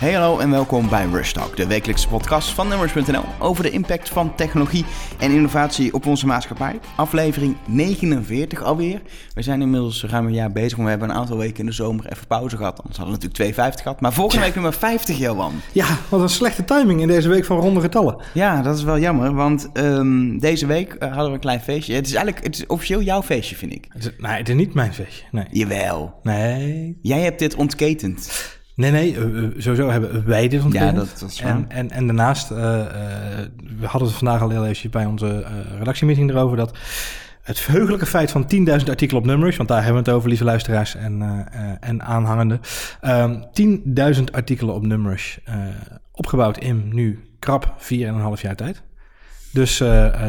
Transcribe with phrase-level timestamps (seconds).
[0.00, 4.08] Hey hallo en welkom bij Rush Talk, de wekelijkse podcast van Nummers.nl over de impact
[4.08, 4.84] van technologie
[5.18, 6.78] en innovatie op onze maatschappij.
[6.96, 9.02] Aflevering 49 alweer.
[9.34, 11.72] We zijn inmiddels ruim een jaar bezig, maar we hebben een aantal weken in de
[11.72, 12.78] zomer even pauze gehad.
[12.78, 15.52] Anders hadden we natuurlijk 52 gehad, maar volgende week nummer 50, Johan.
[15.72, 18.16] Ja, wat een slechte timing in deze week van ronde getallen.
[18.34, 21.94] Ja, dat is wel jammer, want um, deze week uh, hadden we een klein feestje.
[21.94, 23.86] Het is eigenlijk het is officieel jouw feestje, vind ik.
[23.88, 25.46] Het is, nee, het is niet mijn feestje, nee.
[25.50, 26.14] Jawel.
[26.22, 26.98] Nee.
[27.02, 28.58] Jij hebt dit ontketend.
[28.80, 30.94] Nee, nee, uh, sowieso hebben wij dit ontwikkeld.
[30.94, 32.64] Ja, dat, dat is en, en, en daarnaast, uh, uh,
[33.78, 35.44] we hadden het vandaag al heel even bij onze
[35.78, 36.78] redactiemeeting erover, dat
[37.42, 40.44] het verheugelijke feit van 10.000 artikelen op nummers, want daar hebben we het over, lieve
[40.44, 41.46] luisteraars en,
[41.80, 42.60] en aanhangenden.
[44.18, 45.40] 10.000 artikelen op nummers,
[46.12, 47.96] opgebouwd in nu krap 4,5
[48.40, 48.82] jaar tijd.
[49.52, 49.78] Dus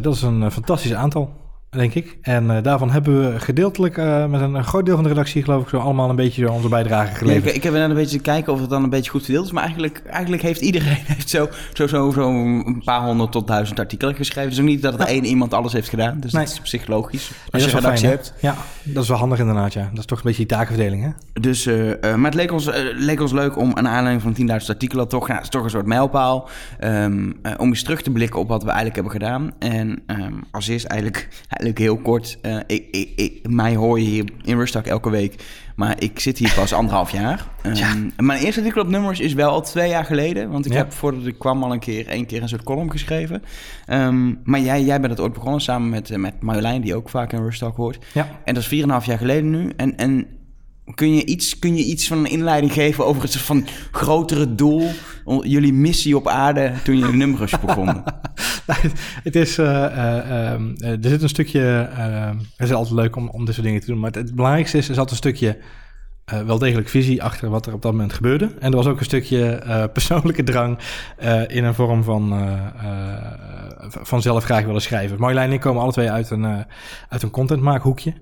[0.02, 1.41] dat is een fantastisch aantal
[1.78, 2.18] denk ik.
[2.22, 5.64] En uh, daarvan hebben we gedeeltelijk uh, met een, groot deel van de redactie, geloof
[5.64, 7.44] ik, zo allemaal een beetje onze bijdrage geleverd.
[7.44, 9.46] Ja, ik, ik, heb net een beetje kijken of het dan een beetje goed verdeeld
[9.46, 9.52] is.
[9.52, 13.80] Maar eigenlijk, eigenlijk heeft iedereen heeft zo, zo, zo, zo een paar honderd tot duizend
[13.80, 14.50] artikelen geschreven.
[14.50, 16.20] Dus ook niet dat er één iemand alles heeft gedaan.
[16.20, 16.44] Dus nee.
[16.46, 17.32] dat is psychologisch.
[17.52, 18.34] Als nee, je redactie fijn, hebt.
[18.40, 19.90] Ja, dat is wel handig inderdaad, ja.
[19.90, 21.10] Dat is toch een beetje die taakverdeling, hè?
[21.42, 25.08] Dus, uh, maar het leek ons, leek ons leuk om een aanleiding van 10.000 artikelen
[25.08, 26.50] toch, nou, is toch een soort mijlpaal.
[26.84, 29.52] Um, om eens terug te blikken op wat we eigenlijk hebben gedaan.
[29.60, 31.28] En um, als eerst eigenlijk,
[31.62, 32.38] eigenlijk heel kort...
[32.42, 35.44] Uh, ik, ik, ik, mij hoor je hier in Rustak elke week,
[35.76, 37.48] maar ik zit hier pas anderhalf jaar.
[37.66, 37.96] Um, ja.
[38.18, 40.78] Mijn eerste artikel op nummers is wel al twee jaar geleden, want ik ja.
[40.78, 43.44] heb voordat ik kwam al een keer, één keer een soort column geschreven.
[43.88, 47.34] Um, maar jij, jij bent het ooit begonnen samen met, met Marjolein, die ook vaak
[47.34, 48.06] in Rustak hoort.
[48.14, 48.28] Ja.
[48.44, 49.72] En dat is 4,5 jaar geleden nu.
[49.76, 50.28] En, en
[50.96, 54.90] kun je, iets, kun je iets van een inleiding geven over het van grotere doel,
[55.42, 58.04] jullie missie op aarde toen je nummers begonnen?
[59.24, 61.60] het is, uh, uh, um, er zit een stukje,
[62.56, 64.78] het is altijd leuk om, om dit soort dingen te doen, maar het, het belangrijkste
[64.78, 65.58] is, er zat een stukje
[66.34, 68.52] uh, wel degelijk visie achter wat er op dat moment gebeurde.
[68.60, 70.78] En er was ook een stukje uh, persoonlijke drang
[71.24, 72.50] uh, in een vorm van,
[73.88, 75.20] van zelf graag willen schrijven.
[75.20, 76.66] Marjolein en ik komen alle twee uit een,
[77.10, 78.14] uit een contentmaakhoekje.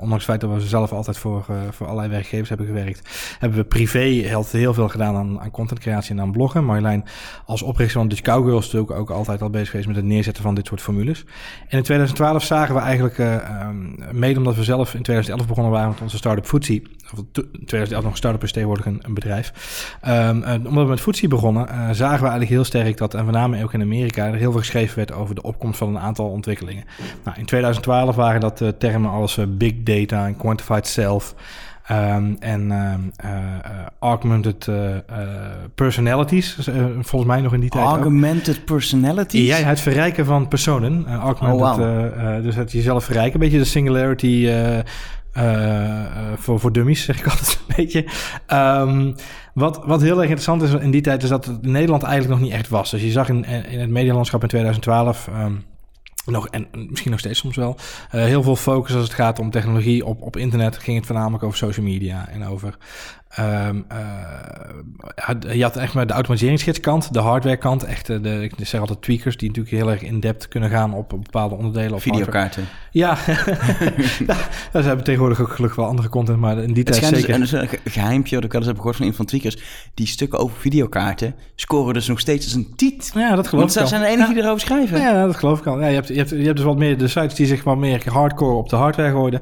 [0.00, 3.64] ondanks het feit dat we zelf altijd voor, voor allerlei werkgevers hebben gewerkt, hebben we
[3.64, 6.64] privé heel, veel gedaan aan, aan contentcreatie en aan bloggen.
[6.64, 7.04] Marjolein
[7.46, 10.54] als oprichter van Dutch Cowgirls natuurlijk ook altijd al bezig geweest met het neerzetten van
[10.54, 11.24] dit soort formules.
[11.68, 15.88] En in 2012 zagen we eigenlijk, um, mede omdat we zelf in 2011 begonnen waren
[15.88, 19.52] met onze start-up Footsie, of 2011 nog start-up is tegenwoordig een, een bedrijf.
[20.08, 23.24] Um, uh, omdat we met Footsie begonnen, uh, zagen we eigenlijk heel sterk dat, en
[23.24, 25.98] met name ook in Amerika, er heel veel geschreven werd over de opkomst van een
[25.98, 26.84] aantal ontwikkelingen.
[27.24, 31.34] Nou, in 2012 waren dat uh, termen als big data en quantified self.
[31.90, 32.72] Um, en
[33.98, 34.68] augmented
[35.74, 36.58] personalities,
[37.00, 37.84] volgens mij nog in die tijd.
[37.84, 38.64] Augmented ook.
[38.64, 39.46] personalities?
[39.46, 41.06] Ja, het verrijken van personen.
[41.06, 42.42] augmented, oh, wow.
[42.42, 43.34] dus het jezelf verrijken.
[43.34, 44.48] Een beetje de singularity
[46.36, 48.04] voor, voor dummies, zeg ik altijd een beetje.
[48.48, 49.14] Um,
[49.54, 52.34] wat, wat heel erg interessant is in die tijd, is dat het in Nederland eigenlijk
[52.40, 52.90] nog niet echt was.
[52.90, 55.28] Dus je zag in, in het medialandschap in 2012.
[55.28, 55.64] Um,
[56.26, 57.76] nog, en misschien nog steeds soms wel.
[58.08, 60.78] Heel veel focus als het gaat om technologie op, op internet.
[60.78, 62.76] Ging het voornamelijk over social media en over.
[63.38, 67.84] Um, uh, je had echt maar de automatiseringsgidskant, de hardwarekant.
[67.84, 71.54] Echt, de, ik zeg altijd tweakers die natuurlijk heel erg in-depth kunnen gaan op bepaalde
[71.54, 71.92] onderdelen.
[71.92, 72.64] Of Videokaarten.
[72.90, 73.18] Ja,
[74.72, 77.38] daar hebben tegenwoordig ook gelukkig wel andere content, maar in die het tijd zeker.
[77.38, 79.58] Dus, een geheimpje, dat ik wel eens heb gehoord van een van tweakers.
[79.94, 83.10] Die stukken over videokaarten scoren dus nog steeds als een tiet.
[83.14, 85.00] Ja, dat geloof Want ik zijn de enige die erover schrijven.
[85.00, 85.80] Ja, dat geloof ik al.
[85.80, 87.76] Ja, je, hebt, je, hebt, je hebt dus wat meer de sites die zich wat
[87.76, 89.40] meer hardcore op de hardware gooiden.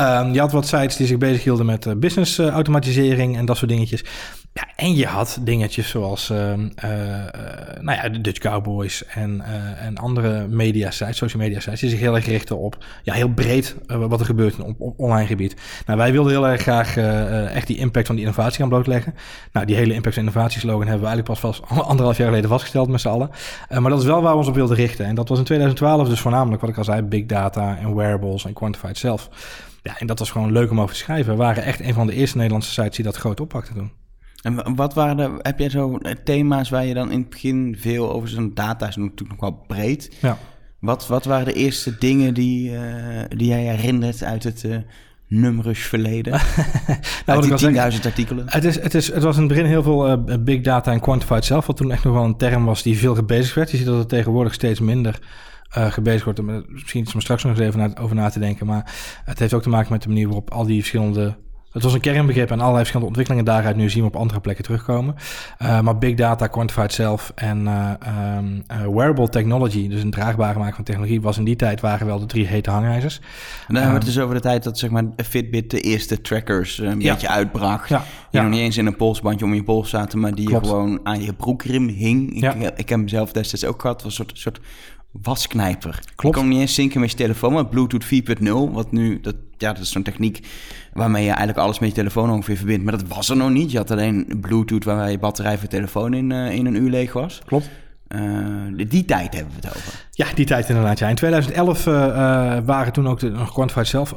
[0.00, 2.56] Um, je had wat sites die zich bezighielden met uh, business uh,
[3.20, 4.04] en dat soort dingetjes.
[4.52, 6.56] Ja, en je had dingetjes zoals uh, uh,
[7.80, 11.90] nou ja, de Dutch Cowboys en, uh, en andere media sites, social media sites, die
[11.90, 15.56] zich heel erg richten op ja, heel breed wat er gebeurt op, op online gebied.
[15.86, 16.96] Nou, wij wilden heel erg graag
[17.46, 19.14] echt die impact van die innovatie gaan blootleggen.
[19.52, 22.88] Nou, die hele impact- en innovatieslogan hebben we eigenlijk pas vast anderhalf jaar geleden vastgesteld
[22.88, 23.30] met z'n allen.
[23.68, 25.04] maar dat is wel waar we ons op wilden richten.
[25.04, 28.44] En dat was in 2012 dus voornamelijk, wat ik al zei, big data en wearables
[28.44, 29.28] en quantified self.
[29.82, 31.32] Ja, en dat was gewoon leuk om over te schrijven.
[31.32, 33.92] We waren echt een van de eerste Nederlandse sites die dat groot oppakten toen.
[34.42, 38.12] En wat waren de, heb jij zo thema's waar je dan in het begin veel
[38.12, 40.16] over zo'n data is natuurlijk nog wel breed.
[40.20, 40.38] Ja.
[40.78, 42.80] Wat, wat waren de eerste dingen die, uh,
[43.28, 44.64] die jij herinnert uit het
[45.30, 46.32] uh, verleden?
[47.26, 48.44] nou, uit die 10.000 artikelen?
[48.48, 51.00] Het, is, het, is, het was in het begin heel veel uh, big data en
[51.00, 53.70] quantified self, wat toen echt nog wel een term was die veel gebezigd werd.
[53.70, 55.18] Je ziet dat het tegenwoordig steeds minder
[55.78, 56.68] uh, gebezigd wordt.
[56.68, 58.66] Misschien iets om straks nog eens even na, over na te denken.
[58.66, 58.94] Maar
[59.24, 61.36] het heeft ook te maken met de manier waarop al die verschillende
[61.70, 64.64] Het was een kernbegrip en allerlei verschillende ontwikkelingen daaruit nu zien we op andere plekken
[64.64, 65.14] terugkomen.
[65.62, 67.90] Uh, maar big data, quantified self en uh,
[68.36, 72.06] um, uh, wearable technology, dus een draagbare maken van technologie, was in die tijd waren
[72.06, 73.16] wel de drie hete hangijzers.
[73.16, 76.20] En dan hebben we het dus over de tijd dat zeg maar Fitbit de eerste
[76.20, 77.12] trackers een ja.
[77.12, 77.88] beetje uitbracht.
[77.88, 77.98] Ja.
[77.98, 78.42] Die ja.
[78.42, 80.66] nog niet eens in een polsbandje om je pols zaten, maar die Klopt.
[80.66, 82.42] gewoon aan je broekriem hing.
[82.42, 84.02] Ik, ik heb hem zelf destijds ook gehad.
[84.02, 84.60] was een soort, soort
[85.12, 86.00] wasknijper.
[86.14, 86.36] Klopt.
[86.36, 89.72] Je kon niet eens zinken met je telefoon, maar Bluetooth 4.0, wat nu, dat, ja,
[89.72, 90.46] dat is zo'n techniek
[90.92, 92.84] waarmee je eigenlijk alles met je telefoon ongeveer verbindt.
[92.84, 93.70] Maar dat was er nog niet.
[93.70, 96.90] Je had alleen Bluetooth waar je batterij voor je telefoon in, uh, in een uur
[96.90, 97.40] leeg was.
[97.44, 97.70] Klopt.
[98.16, 100.06] Uh, die tijd hebben we het over.
[100.10, 100.98] Ja, die tijd inderdaad.
[100.98, 101.08] Ja.
[101.08, 101.94] In 2011 uh,
[102.64, 104.14] waren toen ook de Quantified Self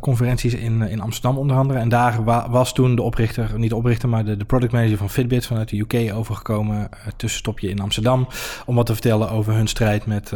[0.00, 1.78] conferenties in, in Amsterdam onder andere.
[1.78, 4.96] En daar wa was toen de oprichter, niet de oprichter, maar de, de product manager
[4.96, 6.88] van Fitbit vanuit de UK overgekomen.
[7.16, 8.28] tussenstopje in Amsterdam.
[8.66, 10.32] Om wat te vertellen over hun strijd met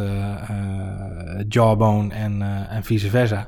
[1.49, 3.47] Jawbone en, en vice versa.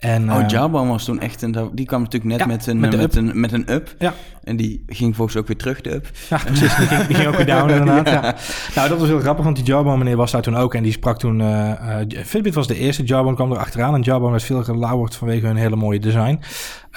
[0.00, 1.70] En, oh, Jawbone was toen echt een...
[1.72, 3.94] Die kwam natuurlijk net ja, met, een, met, met een, met een up.
[3.98, 4.14] Ja.
[4.44, 6.10] En die ging volgens ook weer terug, de up.
[6.28, 6.76] Ja, precies.
[6.76, 8.08] Die ging, die ging ook weer down inderdaad.
[8.08, 8.34] Ja.
[8.74, 10.74] Nou, dat was heel grappig, want die Jawbone meneer was daar toen ook.
[10.74, 11.40] En die sprak toen...
[11.40, 11.70] Uh,
[12.08, 13.94] uh, Fitbit was de eerste, Jawbone kwam er achteraan.
[13.94, 16.40] En Jawbone werd veel gelauwerd vanwege hun hele mooie design.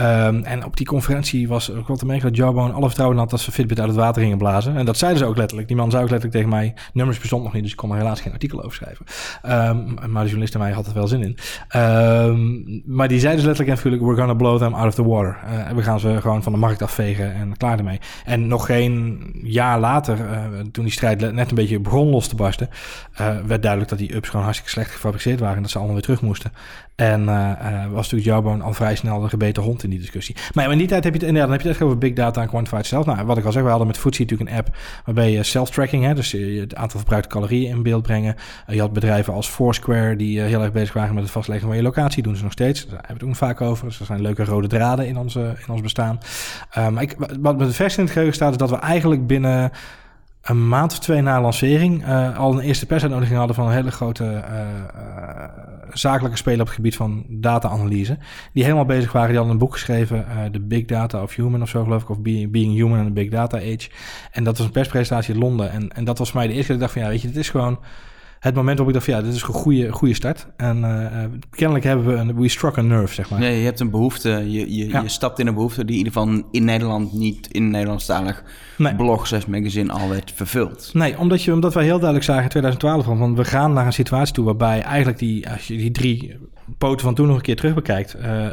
[0.02, 3.30] Um, en op die conferentie was ook wel te merken dat Jawbone alle vertrouwen had
[3.30, 4.78] dat ze Fitbit uit het water gingen blazen.
[4.78, 5.68] En dat zeiden ze ook letterlijk.
[5.68, 7.98] Die man zei ook letterlijk tegen mij, nummers bestond nog niet, dus ik kon er
[7.98, 9.06] helaas geen artikel over schrijven.
[9.46, 11.38] Um, maar de journalist en mij had er wel zin in.
[11.82, 15.08] Um, maar die zeiden dus letterlijk en natuurlijk, we're gonna blow them out of the
[15.08, 15.38] water.
[15.46, 18.00] Uh, we gaan ze gewoon van de markt afvegen en klaar ermee.
[18.26, 22.36] En nog geen jaar later, uh, toen die strijd net een beetje begon los te
[22.36, 22.70] barsten,
[23.22, 25.96] uh, werd duidelijk dat die ups gewoon hartstikke slecht gefabriceerd waren en dat ze allemaal
[25.96, 26.52] weer terug moesten.
[26.96, 27.52] En uh,
[27.92, 30.36] was natuurlijk Jawbone al vrij snel de gebeten hond in die discussie.
[30.54, 32.14] Maar in die tijd heb je het, inderdaad, dan heb je het echt over big
[32.14, 33.06] data en quantified self.
[33.06, 34.76] Nou, wat ik al zeg, we hadden met Foodsie natuurlijk een app
[35.06, 38.36] waarbij je self-tracking, hè, dus je het aantal verbruikte calorieën in beeld brengen.
[38.68, 41.84] je had bedrijven als Foursquare die heel erg bezig waren met het vastleggen van je
[41.84, 42.86] locatie, doen ze nog steeds.
[42.86, 43.86] Daar hebben we het ook vaak over.
[43.86, 46.20] Dus er zijn leuke rode draden in, onze, in ons bestaan.
[46.78, 49.72] Um, ik, wat met de vers in het geheugen staat, is dat we eigenlijk binnen
[50.42, 52.06] een maand of twee na lancering
[52.38, 54.44] al een eerste persuitnodiging hadden van een hele grote
[55.94, 58.18] zakelijke speler op het gebied van data-analyse.
[58.54, 59.28] Die helemaal bezig waren.
[59.28, 62.20] Die hadden een boek geschreven, The Big Data of Human of zo geloof ik, of
[62.20, 63.90] Being, Being Human in the Big Data Age.
[64.32, 65.72] En dat was een perspresentatie in Londen.
[65.72, 67.22] En, en dat was voor mij de eerste keer dat ik dacht van ja, weet
[67.22, 67.80] je, dit is gewoon
[68.44, 70.48] het moment waarop ik dacht, ja, dit is een goede, goede start.
[70.58, 73.40] En uh, kennelijk hebben we een, we struck a nerve, zeg maar.
[73.40, 75.02] Nee, je hebt een behoefte, je, je, ja.
[75.02, 78.44] je stapt in een behoefte die in ieder geval in Nederland niet in Nederlandstalig
[78.78, 78.96] nee.
[78.96, 80.90] blog, zes magazine al werd vervuld.
[80.94, 83.86] Nee, omdat, je, omdat wij heel duidelijk zagen in 2012 van, van we gaan naar
[83.86, 86.38] een situatie toe waarbij eigenlijk die, als je die drie
[86.78, 88.16] poten van toen nog een keer terug bekijkt.
[88.16, 88.52] Uh, uh,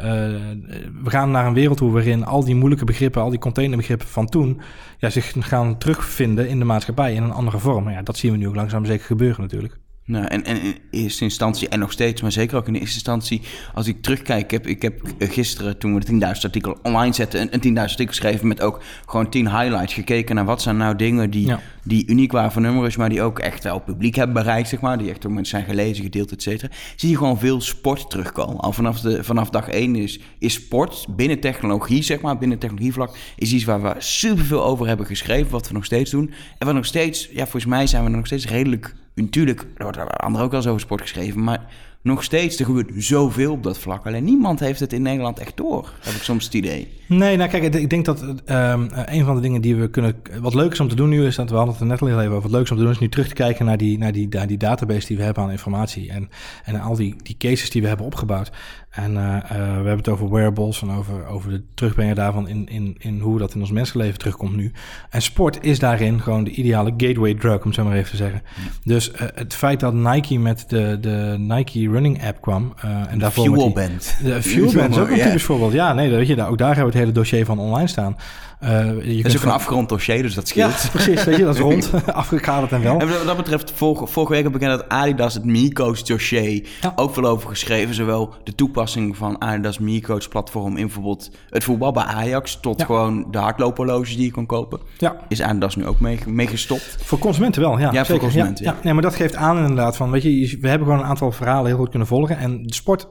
[1.03, 4.25] we gaan naar een wereld toe waarin al die moeilijke begrippen, al die containerbegrippen van
[4.25, 4.61] toen,
[4.97, 7.89] ja, zich gaan terugvinden in de maatschappij in een andere vorm.
[7.89, 9.79] Ja, dat zien we nu ook langzaam zeker gebeuren natuurlijk.
[10.05, 13.41] Nou, en, en in eerste instantie, en nog steeds, maar zeker ook in eerste instantie,
[13.73, 17.41] als ik terugkijk, ik heb, ik heb gisteren, toen we de 10.000 artikel online zetten,
[17.41, 20.95] een, een 10.000 artikel geschreven met ook gewoon 10 highlights, gekeken naar wat zijn nou
[20.95, 21.59] dingen die, ja.
[21.83, 24.97] die uniek waren voor nummers, maar die ook echt wel publiek hebben bereikt, zeg maar,
[24.97, 26.71] die echt door mensen zijn gelezen, gedeeld, et cetera.
[26.95, 28.57] Zie je gewoon veel sport terugkomen.
[28.57, 33.17] Al vanaf, de, vanaf dag 1 is, is sport binnen technologie, zeg maar, binnen technologievlak,
[33.35, 36.33] is iets waar we superveel over hebben geschreven, wat we nog steeds doen.
[36.57, 39.97] En wat nog steeds, ja, volgens mij zijn we nog steeds redelijk natuurlijk, er wordt
[39.97, 41.65] er anderen ook wel eens over sport geschreven, maar
[42.03, 44.05] nog steeds, er gebeurt zoveel op dat vlak.
[44.05, 46.87] Alleen niemand heeft het in Nederland echt door, heb ik soms het idee.
[47.07, 50.15] Nee, nou kijk, ik denk dat um, een van de dingen die we kunnen...
[50.39, 52.41] Wat leuk is om te doen nu is, dat we hadden net al even over...
[52.41, 54.27] Wat leuk is om te doen is nu terug te kijken naar die, naar die,
[54.29, 56.11] naar die database die we hebben aan informatie.
[56.11, 56.29] En,
[56.63, 58.51] en al die, die cases die we hebben opgebouwd.
[58.91, 62.67] En uh, uh, we hebben het over wearables en over, over de terugbrengen daarvan in,
[62.67, 64.71] in, in hoe dat in ons mensenleven terugkomt nu.
[65.09, 68.41] En sport is daarin gewoon de ideale gateway drug, om zo maar even te zeggen.
[68.83, 72.73] Dus uh, het feit dat Nike met de, de Nike Running app kwam.
[73.09, 74.17] en de Fuel Band.
[74.23, 75.73] De Fuel Band is ook een typisch voorbeeld.
[75.73, 78.15] Ja, nee, weet je, ook daar hebben we het hele dossier van online staan.
[78.63, 80.81] Uh, je dat is ook een afgerond dossier, dus dat scheelt.
[80.81, 81.23] Ja, precies.
[81.23, 82.99] Weet je, dat is rond, afgekaderd en wel.
[82.99, 86.67] En wat dat betreft, vorige, vorige week heb ik bekend dat Adidas het MiCoach dossier
[86.81, 86.93] ja.
[86.95, 87.95] ook veel over geschreven.
[87.95, 92.59] Zowel de toepassing van Adidas MiCoach platform in bijvoorbeeld het voetbal bij Ajax...
[92.59, 92.85] tot ja.
[92.85, 94.79] gewoon de hardloophorloges die je kon kopen.
[94.97, 95.15] Ja.
[95.27, 96.97] Is Adidas nu ook mee, mee gestopt.
[96.99, 97.91] Voor consumenten wel, ja.
[97.91, 98.75] Ja, voor consumenten, ja.
[98.83, 101.65] Nee, maar dat geeft aan inderdaad van, weet je, we hebben gewoon een aantal verhalen
[101.65, 102.37] heel goed kunnen volgen.
[102.37, 103.07] En de sport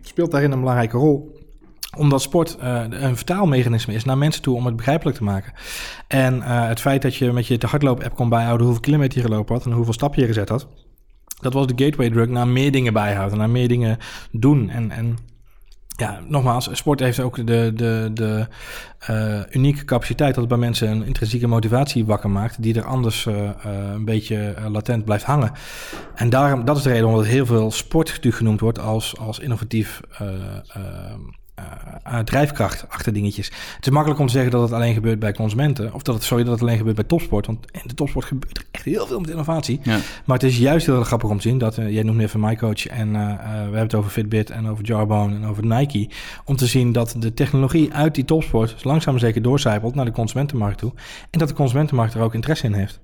[0.00, 1.40] speelt daarin een belangrijke rol
[1.96, 5.52] omdat sport uh, een vertaalmechanisme is naar mensen toe om het begrijpelijk te maken.
[6.08, 9.24] En uh, het feit dat je met je te hardloop-app kon bijhouden hoeveel kilometer je
[9.24, 10.66] gelopen had en hoeveel stap je gezet had.
[11.40, 13.98] Dat was de gateway drug naar meer dingen bijhouden, naar meer dingen
[14.30, 14.70] doen.
[14.70, 15.18] En, en
[15.96, 18.46] ja, nogmaals, sport heeft ook de, de, de
[19.10, 23.26] uh, unieke capaciteit dat het bij mensen een intrinsieke motivatie wakker maakt, die er anders
[23.94, 25.52] een beetje latent blijft hangen.
[26.14, 30.00] En daarom, dat is de reden omdat heel veel sport genoemd wordt als, als innovatief
[31.58, 33.46] uh, drijfkracht achter dingetjes.
[33.76, 35.94] Het is makkelijk om te zeggen dat het alleen gebeurt bij consumenten.
[35.94, 37.46] Of dat het, sorry, dat het alleen gebeurt bij topsport.
[37.46, 39.80] Want in de topsport gebeurt er echt heel veel met innovatie.
[39.82, 39.98] Ja.
[40.24, 42.40] Maar het is juist heel erg grappig om te zien dat, uh, jij noemde even
[42.40, 46.08] MyCoach en uh, we hebben het over Fitbit en over Jarbone en over Nike.
[46.44, 50.78] Om te zien dat de technologie uit die topsport langzaam zeker doorcijpelt naar de consumentenmarkt
[50.78, 50.92] toe.
[51.30, 53.00] En dat de consumentenmarkt er ook interesse in heeft.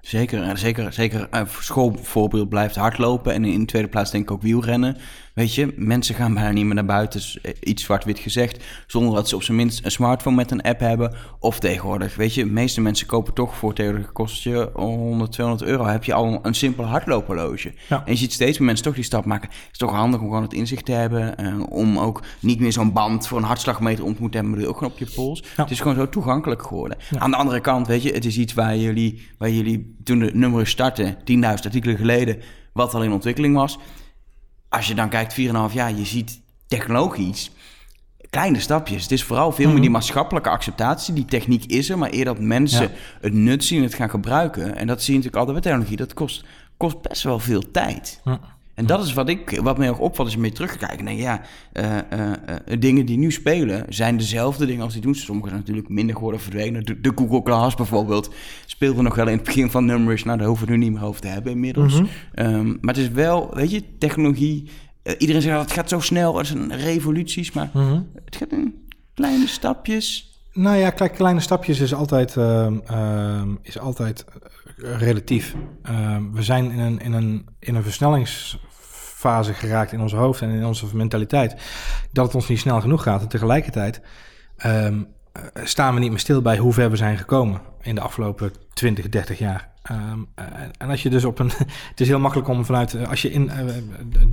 [0.00, 1.26] Zeker, zeker, zeker.
[1.30, 4.96] Een schoolvoorbeeld blijft hardlopen en in de tweede plaats denk ik ook wielrennen.
[5.36, 9.28] Weet je, mensen gaan bijna niet meer naar buiten, eh, iets zwart-wit gezegd, zonder dat
[9.28, 11.14] ze op zijn minst een smartphone met een app hebben.
[11.38, 15.70] Of tegenwoordig, weet je, de meeste mensen kopen toch voor tegenwoordig kost je 100, 200
[15.70, 17.74] euro, heb je al een simpel hardloophorloge.
[17.88, 19.48] En je ziet steeds meer mensen toch die stap maken.
[19.48, 22.72] Het is toch handig om gewoon het inzicht te hebben, uh, om ook niet meer
[22.72, 25.42] zo'n band voor een hartslagmeter om te moeten hebben, maar ook gewoon op je pols.
[25.56, 26.98] Het is gewoon zo toegankelijk geworden.
[27.18, 30.30] Aan de andere kant, weet je, het is iets waar jullie, waar jullie toen de
[30.34, 32.38] nummers starten, 10.000 artikelen geleden,
[32.72, 33.78] wat al in ontwikkeling was
[34.68, 37.50] als je dan kijkt 4,5 jaar, je ziet technologisch
[38.30, 39.02] kleine stapjes.
[39.02, 39.92] Het is vooral veel meer die mhm.
[39.92, 41.14] maatschappelijke acceptatie.
[41.14, 44.76] Die techniek is er, maar eer dat mensen het nut zien en het gaan gebruiken.
[44.76, 45.96] En dat zie je natuurlijk altijd met technologie.
[45.96, 46.44] Dat kost,
[46.76, 48.20] kost best wel veel tijd.
[48.24, 48.40] Ja.
[48.76, 51.02] En dat is wat, ik, wat mij ook opvalt als je mee terugkijkt.
[51.02, 51.40] Nee, ja,
[51.72, 55.14] uh, uh, dingen die nu spelen zijn dezelfde dingen als die doen.
[55.14, 56.84] Sommige zijn natuurlijk minder geworden verdwenen.
[56.84, 58.30] De, Google Glass bijvoorbeeld
[58.66, 60.24] speelde nog wel in het begin van nummers.
[60.24, 62.00] Nou, daar hoeven we nu niet meer over te hebben inmiddels.
[62.00, 62.08] Mm
[62.80, 64.70] maar het is wel, weet je, technologie.
[65.18, 66.38] iedereen zegt dat het gaat zo snel.
[66.38, 68.00] Het zijn revoluties, maar mhm.
[68.24, 70.34] het gaat in kleine stapjes.
[70.52, 74.24] Nou ja, kijk, kleine stapjes is altijd, ehm, ehm, is altijd
[74.76, 75.54] relatief.
[76.32, 78.58] we zijn in een, in een, in een versnellings
[79.16, 81.56] fase geraakt in ons hoofd en in onze mentaliteit.
[82.12, 83.20] Dat het ons niet snel genoeg gaat.
[83.20, 84.00] En tegelijkertijd
[84.56, 85.00] ehm, eh,
[85.64, 89.08] staan we niet meer stil bij hoe ver we zijn gekomen in de afgelopen 20,
[89.08, 89.68] 30 jaar.
[89.88, 90.44] Ehm, eh,
[90.78, 91.50] en als je dus op een.
[91.90, 92.94] Het is heel makkelijk om vanuit.
[92.94, 93.74] Eh, als je in uh,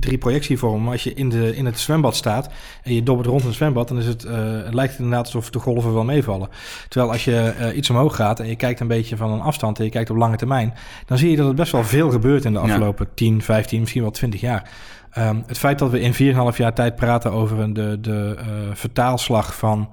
[0.00, 0.92] drie projectievormen.
[0.92, 2.50] Als je in, de, in het zwembad staat.
[2.82, 3.88] en je dobbert rond in het zwembad.
[3.88, 4.22] dan is het,
[4.64, 6.48] het lijkt het inderdaad alsof de golven wel meevallen.
[6.88, 8.40] Terwijl als je iets omhoog gaat.
[8.40, 9.78] en je kijkt een beetje van een afstand.
[9.78, 10.74] en je kijkt op lange termijn.
[11.06, 14.02] dan zie je dat er best wel veel gebeurt in de afgelopen 10, 15, misschien
[14.02, 14.70] wel 20 jaar.
[15.18, 18.36] Um, het feit dat we in 4,5 jaar tijd praten over de, de
[18.72, 19.88] vertaalslag van.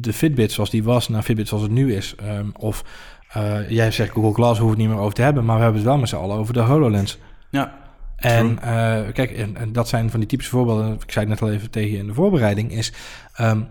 [0.00, 2.14] De Fitbit zoals die was naar Fitbit zoals het nu is.
[2.22, 2.84] Um, of
[3.36, 5.80] uh, jij zegt Google Glass hoeft het niet meer over te hebben, maar we hebben
[5.80, 7.18] het wel met z'n allen over de HoloLens.
[7.50, 7.74] Ja.
[8.16, 8.58] En uh,
[9.12, 10.92] kijk, en, en, dat zijn van die typische voorbeelden.
[10.92, 12.72] Ik zei het net al even tegen je in de voorbereiding.
[12.72, 12.92] Is
[13.40, 13.66] um,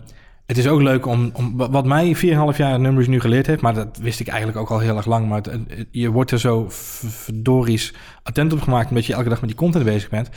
[0.48, 3.74] het is ook leuk om, om wat mij 4,5 jaar nummers nu geleerd heeft, maar
[3.74, 5.28] dat wist ik eigenlijk ook al heel erg lang.
[5.28, 5.42] Maar
[5.90, 9.84] je wordt er zo verdories attent op gemaakt, omdat je elke dag met die content
[9.84, 10.28] bezig bent.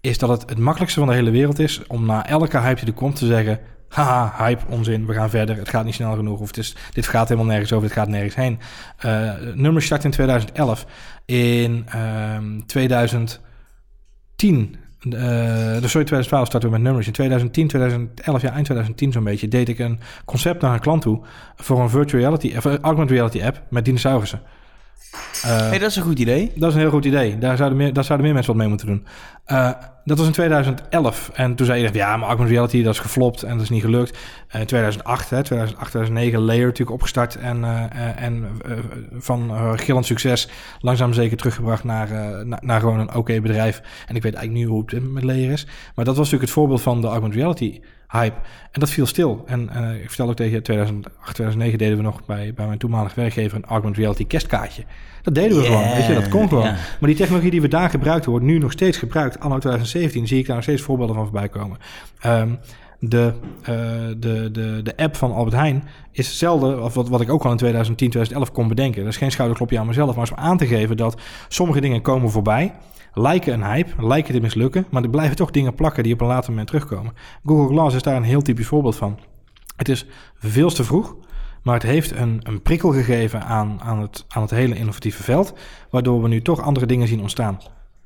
[0.00, 2.88] Is dat het het makkelijkste van de hele wereld is om na elke hype die
[2.88, 3.60] er komt te zeggen:
[3.92, 7.28] haha, hype, onzin, we gaan verder, het gaat niet snel genoeg, of het dit gaat
[7.28, 8.58] helemaal nergens over, het gaat nergens heen.
[9.04, 10.86] Uh, nummer start in 2011.
[11.24, 11.86] In
[12.34, 13.40] um, 2010,
[14.36, 15.20] uh,
[15.74, 17.06] sorry, 2012 starten we met nummers.
[17.06, 21.02] In 2010, 2011, ja, eind 2010 zo'n beetje, deed ik een concept naar een klant
[21.02, 21.22] toe
[21.56, 24.42] voor een virtual reality, of augmented reality app met dinosaurussen.
[25.44, 26.52] Uh, hey, dat is een goed idee.
[26.54, 27.38] Dat is een heel goed idee.
[27.38, 29.06] Daar zouden meer, daar zouden meer mensen wat mee moeten doen.
[29.46, 29.70] Uh,
[30.04, 31.30] dat was in 2011.
[31.34, 33.82] En toen zei je, ja, maar augmented reality, dat is geflopt en dat is niet
[33.82, 34.18] gelukt.
[34.54, 37.36] Uh, in 2008, hè, 2008, 2009, Layer natuurlijk opgestart.
[37.36, 37.64] En,
[38.16, 38.48] en
[39.12, 40.48] van gillend succes
[40.80, 42.08] langzaam zeker teruggebracht naar,
[42.60, 43.82] naar gewoon een oké bedrijf.
[44.06, 45.66] En ik weet eigenlijk nu hoe het met Layer is.
[45.94, 47.80] Maar dat was natuurlijk het voorbeeld van de augmented reality
[48.12, 48.36] hype.
[48.70, 49.42] En dat viel stil.
[49.46, 49.62] En
[50.02, 53.56] ik vertel ook tegen je, 2008, 2009 deden we nog bij, bij mijn toenmalige werkgever
[53.56, 54.84] een augmented reality kerstkaartje.
[55.22, 56.64] Dat deden we gewoon, weet je, dat kon gewoon.
[56.64, 59.40] Maar die technologie die we daar gebruikten, wordt nu nog steeds gebruikt.
[59.40, 61.78] Anno 2017 zie ik daar nog steeds voorbeelden van voorbij komen.
[62.26, 62.58] Um,
[63.04, 63.66] de, uh,
[64.18, 67.50] de, de, de app van Albert Heijn is hetzelfde of wat, wat ik ook al
[67.50, 69.02] in 2010, 2011 kon bedenken.
[69.02, 72.30] Dat is geen schouderklopje aan mezelf, maar om aan te geven dat sommige dingen komen
[72.30, 72.72] voorbij,
[73.12, 76.26] lijken een hype, lijken te mislukken, maar er blijven toch dingen plakken die op een
[76.26, 77.12] later moment terugkomen.
[77.46, 79.18] Google Glass is daar een heel typisch voorbeeld van.
[79.76, 80.06] Het is
[80.38, 81.16] veel te vroeg.
[81.62, 85.54] Maar het heeft een, een prikkel gegeven aan, aan, het, aan het hele innovatieve veld,
[85.90, 87.58] waardoor we nu toch andere dingen zien ontstaan.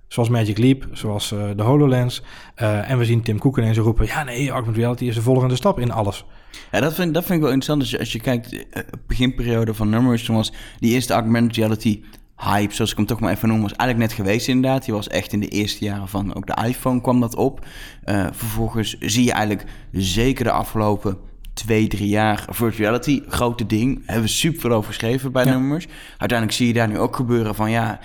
[0.09, 2.23] Zoals Magic Leap, zoals uh, de HoloLens.
[2.57, 4.07] Uh, en we zien Tim Cook ineens roepen...
[4.07, 6.25] ja, nee, augmented reality is de volgende stap in alles.
[6.73, 7.81] Ja, dat vind, dat vind ik wel interessant.
[7.81, 8.61] Als je, als je kijkt, uh,
[9.07, 10.25] beginperiode van nummers...
[10.25, 12.03] toen was die eerste augmented reality
[12.37, 13.63] hype, zoals ik hem toch maar even noem...
[13.63, 14.85] was eigenlijk net geweest inderdaad.
[14.85, 17.67] Die was echt in de eerste jaren van ook de iPhone kwam dat op.
[18.33, 21.19] vervolgens zie je eigenlijk zeker de afgelopen
[21.57, 24.03] twee, drie jaar virtuality, grote ding.
[24.05, 25.87] Hebben we super veel over geschreven bij nummers.
[26.19, 28.01] Uiteindelijk zie je daar nu ook gebeuren van ja,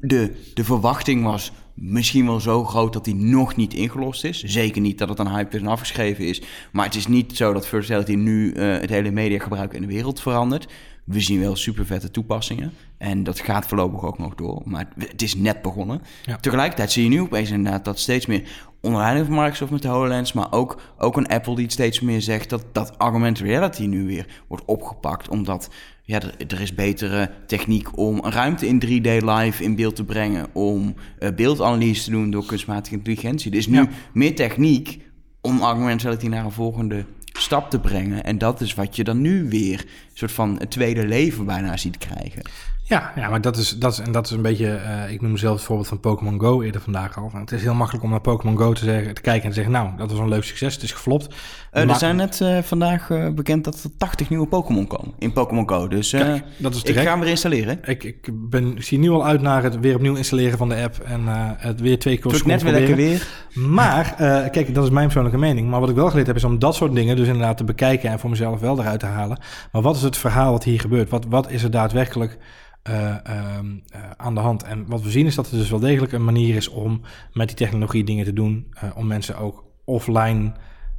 [0.00, 4.42] de, de verwachting was misschien wel zo groot dat die nog niet ingelost is.
[4.42, 6.42] Zeker niet dat het een hype is en afgeschreven is.
[6.72, 10.20] Maar het is niet zo dat virtuality nu uh, het hele mediagebruik in de wereld
[10.20, 10.66] verandert.
[11.04, 12.72] We zien wel super vette toepassingen.
[12.98, 14.62] En dat gaat voorlopig ook nog door.
[14.64, 16.02] Maar het is net begonnen.
[16.24, 16.36] Ja.
[16.36, 18.42] Tegelijkertijd zie je nu opeens inderdaad dat steeds meer
[18.80, 22.22] onder van Microsoft met de HoloLens, maar ook, ook een Apple die het steeds meer
[22.22, 25.28] zegt dat, dat augmented reality nu weer wordt opgepakt.
[25.28, 25.70] Omdat
[26.02, 30.46] ja, er, er is betere techniek om ruimte in 3D live in beeld te brengen,
[30.52, 33.50] om uh, beeldanalyse te doen door kunstmatige intelligentie.
[33.50, 33.88] Er is nu Ja.
[34.12, 35.00] meer techniek
[35.40, 37.04] om augmented reality naar een volgende
[37.44, 38.24] stap te brengen.
[38.24, 41.76] En dat is wat je dan nu weer een soort van het tweede leven bijna
[41.76, 42.42] ziet krijgen.
[42.86, 45.36] Ja, ja maar dat is, dat is, en dat is een beetje, eh, ik noem
[45.36, 47.30] zelf het voorbeeld van Pokémon Go eerder vandaag al.
[47.34, 49.72] Het is heel makkelijk om naar Pokémon Go te, zeggen, te kijken en te zeggen,
[49.72, 51.26] nou, dat was een leuk succes, het is geflopt.
[51.70, 55.32] Eh, er Maar- zijn net eh, vandaag bekend dat er 80 nieuwe Pokémon komen in
[55.32, 55.88] Pokémon Go.
[55.88, 57.78] Dus Kijk, dat is ik ga hem weer installeren.
[57.84, 60.76] Ik, ik, ben, ik zie nu al uit naar het weer opnieuw installeren van de
[60.82, 61.22] app en
[61.58, 63.26] het weer twee keer ik net weer lekker weer.
[63.54, 64.14] Maar,
[64.50, 65.68] kijk, dat is mijn persoonlijke mening.
[65.68, 68.10] Maar wat ik wel geleerd heb, is om dat soort dingen dus inderdaad te bekijken
[68.10, 69.38] en voor mezelf wel eruit te halen.
[69.72, 71.10] Maar wat is het verhaal wat hier gebeurt?
[71.10, 72.38] Wat, wat is er daadwerkelijk
[72.84, 74.62] eh, ehm, eh, aan de hand?
[74.62, 77.00] En wat we zien is dat er dus wel degelijk een manier is om
[77.32, 78.66] met die technologie dingen te doen.
[78.70, 80.52] eh, om mensen ook offline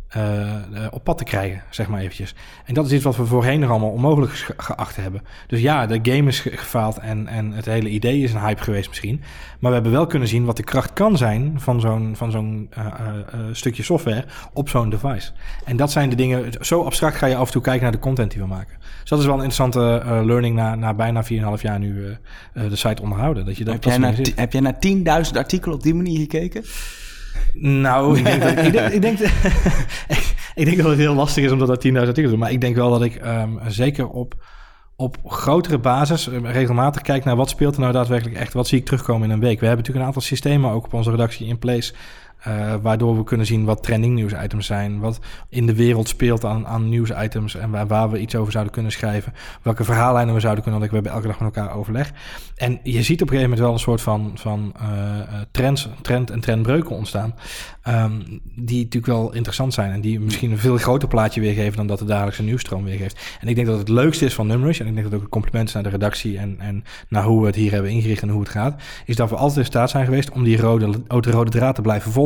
[0.08, 2.36] eh, eh, op pad te krijgen, zeg maar eventjes.
[2.66, 5.22] En dat is iets wat we voorheen nog allemaal onmogelijk ge- geacht hebben.
[5.48, 8.64] Dus ja, de game is ge- gefaald en, en het hele idee is een hype
[8.64, 9.22] geweest misschien.
[9.60, 12.68] Maar we hebben wel kunnen zien wat de kracht kan zijn van zo'n, van zo'n
[12.72, 12.84] eh,
[13.52, 15.32] stukje software op zo'n device.
[15.66, 18.00] En dat zijn de dingen, zo abstract ga je af en toe kijken naar de
[18.00, 18.78] content die we maken.
[19.00, 22.18] Dus dat is wel een interessante learning na, na bijna 4,5 jaar nu
[22.54, 23.46] de site onderhouden.
[23.46, 26.64] Dat je dat, Heb jij, naar, heb jij naar 10.000 artikelen op die manier gekeken?
[27.54, 28.52] Nou, ik denk, dat,
[28.94, 29.20] ik, denk,
[30.56, 32.40] ik, denk, dat het heel lastig is om dat uit 10.000 artikelen doen.
[32.40, 34.36] Maar ik denk wel dat ik ehm, zeker op,
[34.96, 38.54] op grotere basis eh, regelmatig kijk naar wat speelt er nou daadwerkelijk echt.
[38.54, 39.60] Wat zie ik terugkomen in een week.
[39.60, 41.94] We hebben natuurlijk een aantal systemen ook op onze redactie in place.
[42.46, 45.00] Eh, waardoor we kunnen zien wat trending nieuwsitems zijn.
[45.00, 47.56] Wat in de wereld speelt aan, aan nieuwsitems.
[47.56, 49.34] En waar, waar we iets over zouden kunnen schrijven.
[49.62, 50.80] Welke verhaallijnen we zouden kunnen.
[50.80, 52.12] Want we hebben elke dag met elkaar overleg.
[52.56, 55.90] En je ziet op een gegeven moment wel een soort van, van eh, eh, trends,
[56.02, 57.36] trend en trendbreuken ontstaan.
[57.82, 58.12] ehm,
[58.56, 59.92] die natuurlijk wel interessant zijn.
[59.92, 63.38] En die misschien een veel groter plaatje weergeven dan dat de dagelijkse nieuwsstroom weergeeft.
[63.40, 64.80] En ik denk dat het leukste is van Numrush.
[64.80, 66.38] En ik denk dat het ook een compliment is naar de redactie.
[66.38, 68.82] En, en naar hoe we het hier hebben ingericht en hoe het gaat.
[69.06, 71.82] Is dat we altijd in staat zijn geweest om die rode, de rode draad te
[71.82, 72.25] blijven volgen.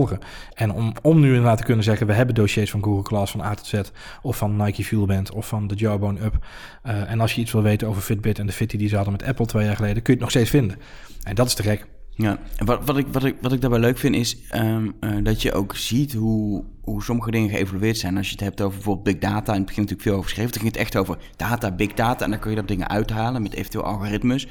[0.54, 2.08] En om, om nu inderdaad te kunnen zeggen.
[2.08, 3.82] We hebben dossiers van Google Class, van A tot Z.
[4.22, 5.32] Of van Nike Fuelband.
[5.32, 6.46] Of van de Jawbone Up.
[6.84, 9.14] Eh, en als je iets wil weten over Fitbit en de Fitty die ze hadden
[9.14, 10.02] met Apple twee jaar geleden.
[10.04, 10.78] Kun je het nog steeds vinden.
[11.24, 11.88] En dat is te gek.
[12.16, 15.42] Ja, wat, wat, ik, wat, ik, wat ik daarbij leuk vind is ehm, eh, dat
[15.42, 18.18] je ook ziet hoe, hoe sommige dingen geëvalueerd zijn.
[18.18, 20.52] Als je het hebt over bijvoorbeeld big data, in het begin natuurlijk veel over geschreven.
[20.52, 23.42] Toen ging het echt over data, big data en dan kun je dat dingen uithalen
[23.42, 24.48] met eventueel algoritmes.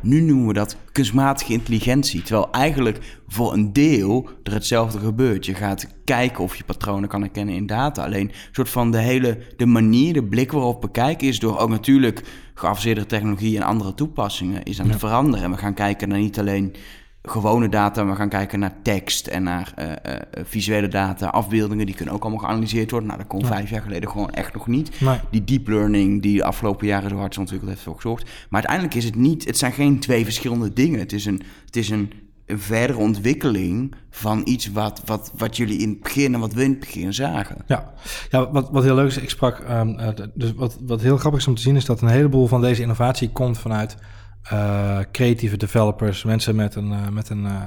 [0.00, 2.22] Nu noemen we dat kunstmatige intelligentie.
[2.22, 5.46] Terwijl eigenlijk voor een deel er hetzelfde gebeurt.
[5.46, 8.04] Je gaat kijken of je patronen kan herkennen in data.
[8.04, 11.70] Alleen een soort van de hele de manier, de blik waarop bekijken is door ook
[11.70, 12.24] natuurlijk
[12.54, 15.44] geavanceerde technologie en andere toepassingen is aan het veranderen.
[15.44, 16.74] En we gaan kijken naar niet alleen
[17.22, 21.94] gewone data, we gaan kijken naar tekst en naar eh, eh, visuele data, afbeeldingen, die
[21.94, 23.08] kunnen ook allemaal geanalyseerd worden.
[23.08, 23.46] Nou, dat kon Ja.
[23.46, 25.00] vijf jaar geleden gewoon echt nog niet.
[25.00, 25.18] Nee.
[25.30, 28.22] Die deep learning die de afgelopen jaren zo hard is ontwikkeld heeft ervoor gezorgd.
[28.24, 30.98] Maar uiteindelijk is het niet, het zijn geen twee verschillende dingen.
[30.98, 32.12] Het is een, het is een,
[32.46, 36.64] een verdere ontwikkeling van iets wat, wat, wat jullie in het begin en wat we
[36.64, 37.56] in het begin zagen.
[37.66, 37.92] Ja,
[38.30, 39.58] ja wat, wat heel leuk is, ik sprak.
[39.58, 42.46] ehm, eh, dus wat, wat heel grappig is om te zien, is dat een heleboel
[42.46, 43.96] van deze innovatie komt vanuit
[44.42, 46.92] eh, creatieve developers, mensen met een.
[46.92, 47.62] eh, met een eh,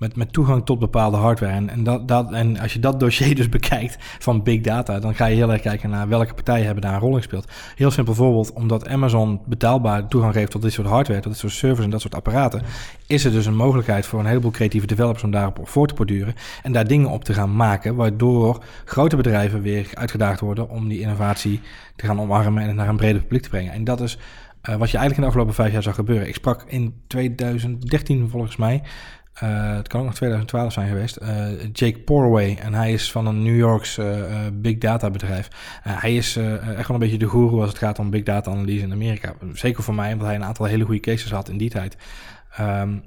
[0.00, 1.52] met, met toegang tot bepaalde hardware.
[1.52, 5.14] En, en, dat, dat, en als je dat dossier dus bekijkt van big data, dan
[5.14, 7.48] ga je heel erg kijken naar welke partijen hebben daar een rol in gespeeld.
[7.74, 11.52] Heel simpel voorbeeld, omdat Amazon betaalbaar toegang geeft tot dit soort hardware, tot dit soort
[11.52, 12.62] servers en dat soort apparaten,
[13.06, 16.34] is er dus een mogelijkheid voor een heleboel creatieve developers om daarop voor te borduren
[16.62, 21.00] en daar dingen op te gaan maken, waardoor grote bedrijven weer uitgedaagd worden om die
[21.00, 21.60] innovatie
[21.96, 23.72] te gaan omarmen en naar een breder publiek te brengen.
[23.72, 24.18] En dat is
[24.62, 26.28] wat je eigenlijk in de afgelopen vijf jaar zag gebeuren.
[26.28, 28.82] Ik sprak in 2013 volgens mij
[29.42, 31.18] uh, het kan ook nog 2012 zijn geweest.
[31.22, 32.58] Uh, Jake Porway.
[32.60, 33.98] En hij is van een New Yorks
[34.52, 35.48] big data bedrijf.
[35.82, 38.84] hij is echt wel een beetje de guru als het gaat om big data analyse
[38.84, 39.34] in Amerika.
[39.52, 41.96] Zeker voor mij, omdat hij een aantal hele goede cases had in die tijd.
[42.60, 43.02] Um,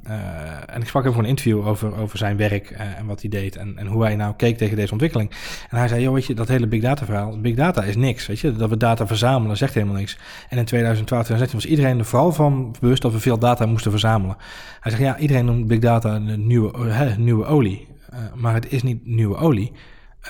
[0.66, 3.56] en ik sprak hem voor een interview over, over zijn werk en wat hij deed.
[3.56, 5.32] En, en hoe hij nou keek tegen deze ontwikkeling.
[5.70, 7.40] En hij zei, joh, weet je, dat hele big data verhaal.
[7.40, 8.56] Big data is niks, weet je.
[8.56, 10.18] Dat we data verzamelen zegt helemaal niks.
[10.50, 13.92] En in 2012, 2016 was iedereen er vooral van bewust dat we veel data moesten
[13.92, 14.38] verzamelen.
[14.80, 17.88] Hij zegt, ja, iedereen noemt big data de nieuwe, uh, nieuwe olie.
[18.36, 19.72] Maar het is niet nieuwe olie.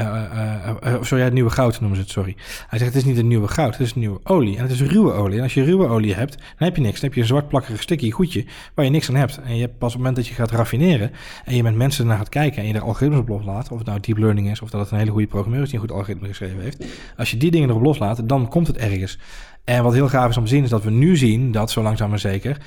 [0.02, 2.36] Uh, uh, sorry, het nieuwe goud noemen ze het, sorry.
[2.68, 4.58] Hij zegt, het is niet het nieuwe goud, het is nieuwe olie.
[4.58, 5.38] En het is ruwe olie.
[5.38, 6.94] En als je ruwe olie hebt, dan heb je niks.
[6.94, 9.40] Dan heb je een zwart plakkerig stukje goedje waar je niks aan hebt.
[9.44, 11.12] En je hebt pas op het moment dat je gaat raffineren
[11.46, 13.88] en je met mensen naar gaat kijken en je er algoritmes op loslaat, of het
[13.88, 15.96] nou deep learning is, of dat het een hele goede programmeur is die een goed
[15.96, 16.86] algoritme geschreven heeft.
[17.18, 19.20] Als je die dingen erop loslaat, dan komt het ergens.
[19.64, 21.82] En wat heel gaaf is om te zien, is dat we nu zien dat zo
[21.82, 22.58] langzaam maar zeker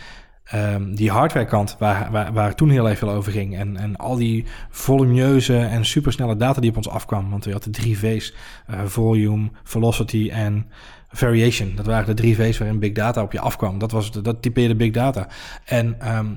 [0.55, 3.57] Um, die hardwarekant, waar, waar, waar toen heel even over ging.
[3.57, 7.31] En, en al die volumineuze en supersnelle data die op ons afkwam.
[7.31, 8.35] Want we hadden de drie V's:
[8.71, 10.67] uh, volume, velocity en
[11.09, 11.73] variation.
[11.75, 13.79] Dat waren de drie V's waarin big data op je afkwam.
[13.79, 15.29] Dat, was, dat typeerde big data.
[15.65, 16.37] En um,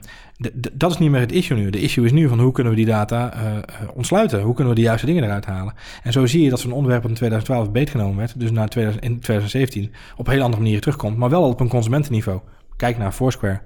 [0.74, 1.70] dat is niet meer het issue nu.
[1.70, 3.58] De issue is nu van hoe kunnen we die data uh,
[3.94, 4.42] ontsluiten?
[4.42, 5.74] Hoe kunnen we de juiste dingen eruit halen?
[6.04, 8.40] En zo zie je dat zo'n onderwerp in 2012 beetgenomen werd.
[8.40, 11.18] Dus na 2000, in 2017 op een hele andere manier terugkomt.
[11.18, 12.40] Maar wel op een consumentenniveau.
[12.76, 13.62] Kijk naar Foursquare.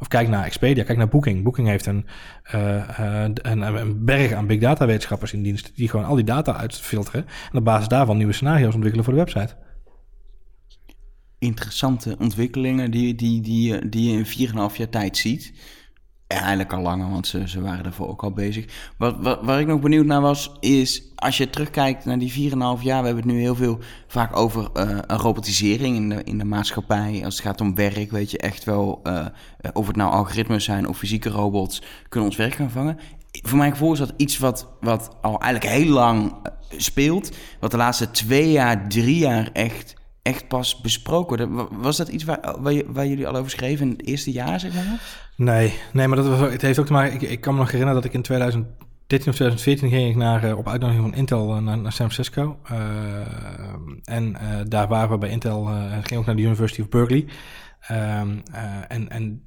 [0.00, 1.42] Of kijk naar Expedia, kijk naar Booking.
[1.42, 2.06] Booking heeft een,
[2.54, 2.98] uh,
[3.42, 5.72] een, een, berg aan big data wetenschappers in dienst...
[5.74, 7.26] die gewoon al die data uitfilteren...
[7.52, 9.56] en op basis daarvan nieuwe scenario's ontwikkelen voor de website.
[11.38, 15.52] Interessante ontwikkelingen die, die, die, die je in 4,5 jaar tijd ziet
[16.36, 18.64] eigenlijk al langer, want ze, ze waren ervoor ook al bezig.
[18.96, 22.56] Wat, wat, waar ik nog benieuwd naar was, is als je terugkijkt naar die 4,5
[22.56, 26.38] jaar, we hebben het nu heel veel vaak over uh, een robotisering in de, in
[26.38, 27.24] de maatschappij.
[27.24, 29.26] Als het gaat om werk, weet je echt wel, uh,
[29.72, 32.98] of het nou algoritmes zijn of fysieke robots, kunnen ons werk gaan vangen.
[33.30, 36.32] Voor mijn gevoel is dat iets wat, wat al eigenlijk heel lang
[36.76, 39.94] speelt, wat de laatste twee jaar, drie jaar echt
[40.28, 41.80] echt pas besproken worden.
[41.80, 44.74] Was dat iets waar, waar, waar, jullie al over schreven in het eerste jaar, zeg
[44.74, 45.00] maar?
[45.36, 47.14] Nee, nee maar dat was, het heeft ook te maken...
[47.14, 48.74] Ik, ik kan me nog herinneren dat ik in 2013
[49.08, 52.58] of 2014 ging ik naar, uh, op uitnodiging van Intel uh, naar, naar, San Francisco.
[52.72, 52.78] Uh,
[54.04, 54.36] en
[54.68, 57.26] daar waren we bij Intel, en ging ook naar de University of Berkeley.
[57.90, 58.42] Um,
[58.88, 59.42] en en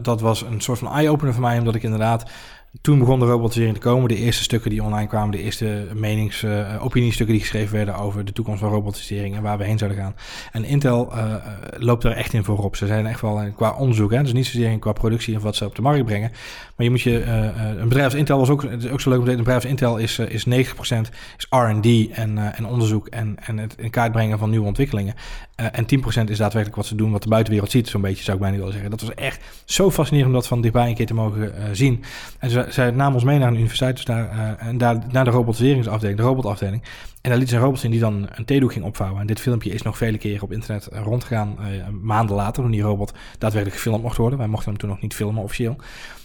[0.00, 2.30] dat was een soort van eye-opener voor mij, omdat ik inderdaad
[2.80, 4.08] toen begon de robotisering te komen.
[4.08, 8.24] De eerste stukken die online kwamen, de eerste menings, uh, opiniestukken die geschreven werden over
[8.24, 10.14] de toekomst van robotisering en waar we heen zouden gaan.
[10.52, 11.34] En Intel uh,
[11.76, 12.76] loopt er echt in voorop.
[12.76, 15.64] Ze zijn echt wel qua onderzoek, hè, dus niet zozeer qua productie of wat ze
[15.64, 16.30] op de markt brengen.
[16.76, 19.24] Maar je moet je, een bedrijf als Intel was ook, is ook zo leuk om
[19.24, 23.36] te weten, een bedrijf als Intel is, is 90% is R&D en, en onderzoek en,
[23.40, 25.14] en het in kaart brengen van nieuwe ontwikkelingen.
[25.54, 28.42] en 10% is daadwerkelijk wat ze doen, wat de buitenwereld ziet, zo'n beetje zou ik
[28.42, 28.90] bijna willen zeggen.
[28.90, 32.04] Dat was echt zo fascinerend om dat van dichtbij een keer te mogen zien.
[32.38, 35.24] En ze zij namen ons mee naar een universiteit dus daar, uh, en daar naar
[35.24, 36.82] de robotiseringsafdeling, de robotafdeling.
[37.20, 39.20] En daar liet ze een robot in die dan een theedoek ging opvouwen.
[39.20, 41.58] En dit filmpje is nog vele keren op internet eh, rondgegaan,
[42.02, 44.38] maanden later, toen die robot daadwerkelijk gefilmd mocht worden.
[44.38, 45.76] Wij mochten hem toen nog niet filmen officieel.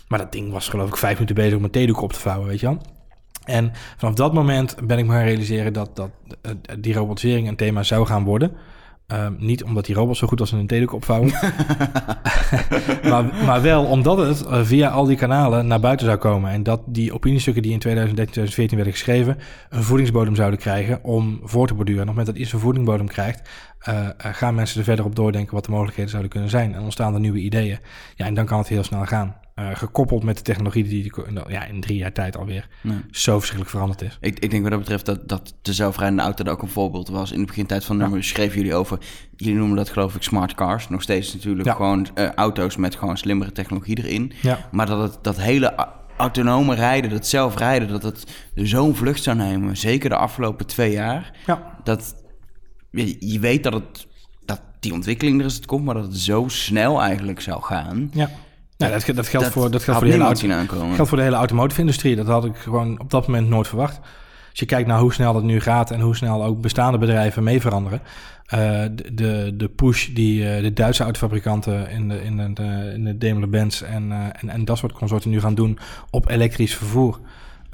[0.07, 2.47] Maar dat ding was geloof ik vijf minuten bezig om een theedoek op te vouwen,
[2.47, 2.81] weet je wel.
[3.45, 6.11] En vanaf dat moment ben ik me gaan realiseren dat, dat
[6.79, 8.51] die robotisering een thema zou gaan worden.
[9.13, 11.31] Um, niet omdat die robots zo goed als een theedoek opvouwen.
[13.09, 16.51] maar, maar wel omdat het uh, via al die kanalen naar buiten zou komen.
[16.51, 19.37] En dat die opiniestukken die in 2013, 2014 werden geschreven...
[19.69, 22.01] een voedingsbodem zouden krijgen om voor te borduren.
[22.01, 23.49] En op het moment dat iets een voedingsbodem krijgt...
[23.89, 26.73] Uh, gaan mensen er verder op doordenken wat de mogelijkheden zouden kunnen zijn.
[26.73, 27.79] En ontstaan er nieuwe ideeën.
[28.15, 29.35] Ja, en dan kan het heel snel gaan.
[29.59, 31.11] Uh, gekoppeld met de technologie die
[31.47, 32.97] ja, in drie jaar tijd alweer nee.
[33.11, 34.17] zo verschrikkelijk veranderd is.
[34.21, 37.31] Ik, ik denk wat dat betreft dat, dat de zelfrijdende auto ook een voorbeeld was.
[37.31, 38.99] In de begintijd van de nummer schreven jullie over,
[39.35, 40.89] jullie noemen dat geloof ik smart cars.
[40.89, 41.73] Nog steeds natuurlijk ja.
[41.73, 44.31] gewoon uh, auto's met gewoon slimmere technologie erin.
[44.41, 44.67] Ja.
[44.71, 49.77] Maar dat het, dat hele autonome rijden, dat zelfrijden, dat het zo'n vlucht zou nemen.
[49.77, 51.37] Zeker de afgelopen twee jaar.
[51.45, 51.77] Ja.
[51.83, 52.15] Dat
[52.91, 54.07] je, je weet dat het
[54.45, 58.09] dat die ontwikkeling er is het komt, maar dat het zo snel eigenlijk zou gaan.
[58.13, 58.29] Ja.
[58.79, 60.47] Nou, dat, dat geldt voor, dat geldt voor, de hele, auto,
[60.93, 62.15] geldt voor de hele automotive-industrie.
[62.15, 63.99] Dat had ik gewoon op dat moment nooit verwacht.
[64.49, 67.43] Als je kijkt naar hoe snel dat nu gaat en hoe snel ook bestaande bedrijven
[67.43, 68.01] mee veranderen.
[68.53, 73.17] Uh, de, de push die uh, de Duitse autofabrikanten in de, in de, in de
[73.17, 77.19] Daimler-Benz en, uh, en, en dat soort consorten nu gaan doen op elektrisch vervoer.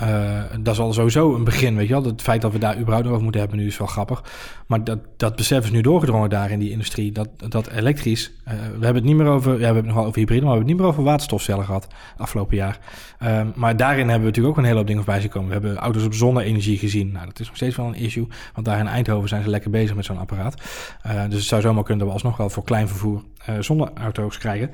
[0.03, 2.03] Uh, dat is al sowieso een begin, weet je wel.
[2.03, 4.23] Het feit dat we daar überhaupt over moeten hebben nu is wel grappig.
[4.67, 7.11] Maar dat, dat besef is nu doorgedrongen daar in die industrie.
[7.11, 10.05] Dat, dat elektrisch, uh, we hebben het niet meer over, ja, we hebben nog wel
[10.05, 12.79] over hybride, maar we hebben het niet meer over waterstofcellen gehad afgelopen jaar.
[13.23, 15.47] Uh, maar daarin hebben we natuurlijk ook een hele hoop dingen voorbij zien komen.
[15.47, 17.11] We hebben auto's op zonne-energie gezien.
[17.11, 19.69] Nou, dat is nog steeds wel een issue, want daar in Eindhoven zijn ze lekker
[19.69, 20.61] bezig met zo'n apparaat.
[21.05, 23.23] Uh, dus het zou zomaar kunnen dat we alsnog wel voor klein vervoer
[23.59, 24.71] zonne-auto's krijgen.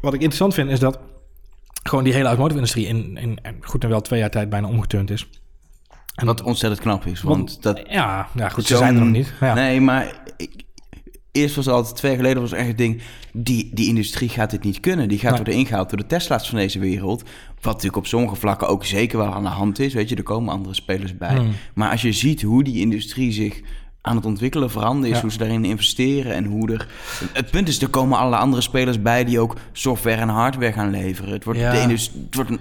[0.00, 0.98] Wat ik interessant vind is dat
[1.82, 5.28] gewoon die hele automotive-industrie in, in, goed en wel twee jaar tijd bijna omgeturnd is.
[6.14, 7.82] En wat ontzettend knap is, want, dat...
[7.88, 9.32] Ja, ja goed, ze zijn er nog niet.
[9.40, 9.54] Ja.
[9.54, 10.52] Nee, maar ik,
[11.32, 13.02] eerst was het altijd, twee jaar geleden was echt het ding...
[13.32, 15.08] Die, die industrie gaat dit niet kunnen.
[15.08, 15.36] Die gaat nee.
[15.36, 17.22] worden ingehaald door de Tesla's van deze wereld.
[17.54, 19.94] Wat natuurlijk op sommige vlakken ook zeker wel aan de hand is.
[19.94, 21.36] Weet je, er komen andere spelers bij.
[21.36, 21.52] Hmm.
[21.74, 23.60] Maar als je ziet hoe die industrie zich
[24.02, 25.22] aan het ontwikkelen veranderen is, ja.
[25.22, 26.86] hoe ze daarin investeren en hoe er...
[27.32, 30.90] Het punt is, er komen alle andere spelers bij die ook software en hardware gaan
[30.90, 31.32] leveren.
[31.32, 31.86] Het wordt, ja.
[31.86, 32.60] de het wordt een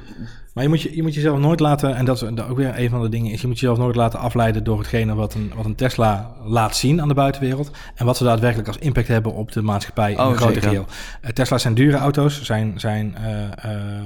[0.53, 2.89] Maar je moet, je, je moet jezelf nooit laten, en dat is ook weer een
[2.89, 5.65] van de dingen, is je moet jezelf nooit laten afleiden door hetgene wat een, wat
[5.65, 7.71] een Tesla laat zien aan de buitenwereld.
[7.95, 10.85] En wat ze daadwerkelijk als impact hebben op de maatschappij in Oh, een grote geheel.
[11.21, 14.01] Eh, Tesla's zijn dure auto's, zijn, zijn eh, eh,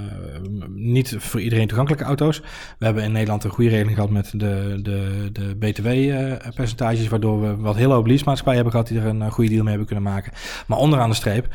[0.73, 2.39] niet voor iedereen toegankelijke auto's.
[2.79, 7.55] We hebben in Nederland een goede regeling gehad met de, de, de BTW-percentages, waardoor we
[7.55, 8.08] wat heel hoop
[8.43, 10.31] hebben gehad die er een goede deal mee hebben kunnen maken.
[10.67, 11.47] Maar onderaan de streep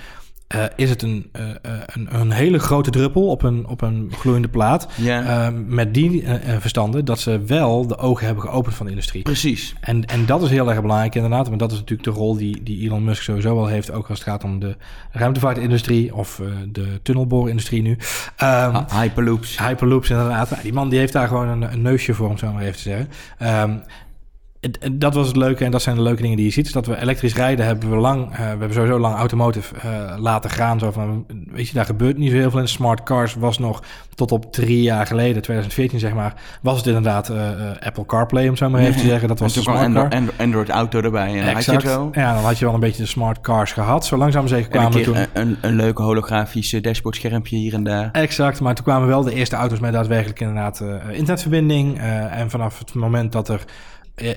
[0.50, 1.54] eh, is het een, eh, eh,
[1.86, 4.88] een, een hele grote druppel op een, op een gloeiende plaat.
[4.96, 6.24] Ja, eh, met die
[6.58, 9.22] verstanden dat ze wel de ogen hebben geopend van de industrie.
[9.22, 9.74] precies.
[9.80, 11.48] En, en dat is heel erg belangrijk inderdaad.
[11.48, 13.92] Want dat is natuurlijk de rol die, die Elon Musk sowieso wel heeft.
[13.92, 14.76] Ook als het gaat om de
[15.10, 16.40] ruimtevaartindustrie of
[16.72, 17.98] de tunnelboorindustrie nu.
[18.36, 19.58] Ehm, Hyperloops.
[19.58, 20.50] Hyperloops inderdaad.
[20.50, 22.74] Nou, die man die heeft daar gewoon een, een neusje voor, om zo maar even
[22.76, 23.08] te zeggen.
[23.38, 23.84] Ehm, het-
[24.92, 26.66] dat was het leuke en dat zijn de leuke dingen die je ziet.
[26.66, 30.14] Is dat we elektrisch rijden hebben we lang, eh, we hebben sowieso lang automotive eh,
[30.18, 30.78] laten gaan.
[30.78, 32.68] Zo van, weet je, daar gebeurt niet zo heel veel in.
[32.68, 33.82] Smart cars was nog
[34.14, 38.56] tot op drie jaar geleden, 2014 zeg maar, was het inderdaad eh, Apple CarPlay, om
[38.56, 39.28] zo maar even te zeggen.
[39.28, 40.02] Dat was en toen smart car.
[40.02, 41.38] Android, Android Auto erbij.
[41.38, 42.08] En dan had je het wel.
[42.12, 44.06] Ja, dan had je wel een beetje de smart cars gehad.
[44.06, 45.16] Zo langzaam zeker En kwamen keer toen...
[45.16, 48.08] een, een, een leuk holografische dashboardschermpje hier en daar.
[48.12, 51.98] Exact, maar toen kwamen wel de eerste auto's met daadwerkelijk inderdaad internetverbinding.
[52.30, 53.64] En vanaf het moment dat er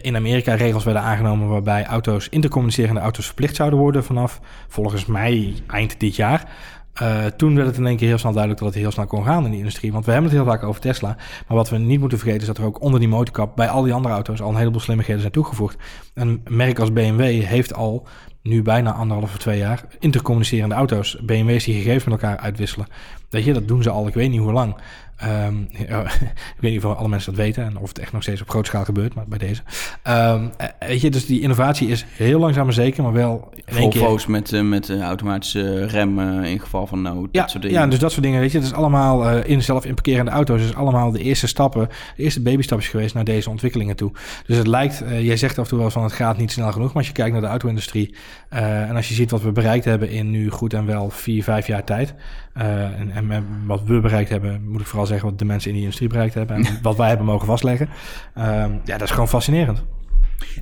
[0.02, 5.54] in Amerika regels werden aangenomen waarbij auto's, intercommunicerende auto's verplicht zouden worden vanaf volgens mij
[5.68, 6.50] eind dit jaar.
[6.94, 9.24] eh, toen werd het in één keer heel snel duidelijk dat het heel snel kon
[9.26, 9.92] gaan in die industrie.
[9.92, 11.16] Want we hebben het heel vaak over Tesla.
[11.48, 13.84] Maar wat we niet moeten vergeten is dat er ook onder die motorkap bij al
[13.84, 15.78] die andere auto's al een heleboel slimmigheden zijn toegevoegd.
[16.14, 18.08] Een merk als BMW heeft al
[18.42, 21.18] nu bijna anderhalf of twee jaar intercommunicerende auto's.
[21.22, 22.88] BMW's die gegevens met elkaar uitwisselen.
[23.30, 24.76] Weet je, dat doen ze al, ik weet niet hoe lang.
[25.24, 25.56] Ehm,
[25.90, 28.42] ja, ik weet niet of alle mensen dat weten en of het echt nog steeds
[28.42, 29.62] op grote schaal gebeurt, maar bij deze.
[30.02, 33.78] Ehm, eh, weet je, dus die innovatie is heel langzaam maar zeker, maar wel in
[33.78, 34.02] één keer...
[34.02, 37.30] Volvo's met, eh, met eh, automatische rem in geval van nood.
[37.32, 37.80] Ja, dat soort dingen.
[37.80, 38.58] ja, dus dat soort dingen, weet je.
[38.58, 40.62] Het is allemaal in zelf in parkerende auto's.
[40.62, 44.12] is allemaal de eerste stappen, de eerste babystapjes geweest naar deze ontwikkelingen toe.
[44.46, 46.88] Dus het lijkt, jij zegt af en toe wel van het gaat niet snel genoeg.
[46.88, 48.16] Maar als je kijkt naar de auto-industrie
[48.50, 51.68] en als je ziet wat we bereikt hebben in nu goed en wel vier, vijf
[51.68, 52.14] jaar tijd.
[52.54, 55.74] Eh, en, en wat we bereikt hebben, moet ik vooral zeggen wat de mensen in
[55.74, 56.56] die industrie bereikt hebben.
[56.56, 57.90] En wat wij hebben mogen vastleggen.
[58.34, 59.84] Ehm, ja, dat is gewoon fascinerend.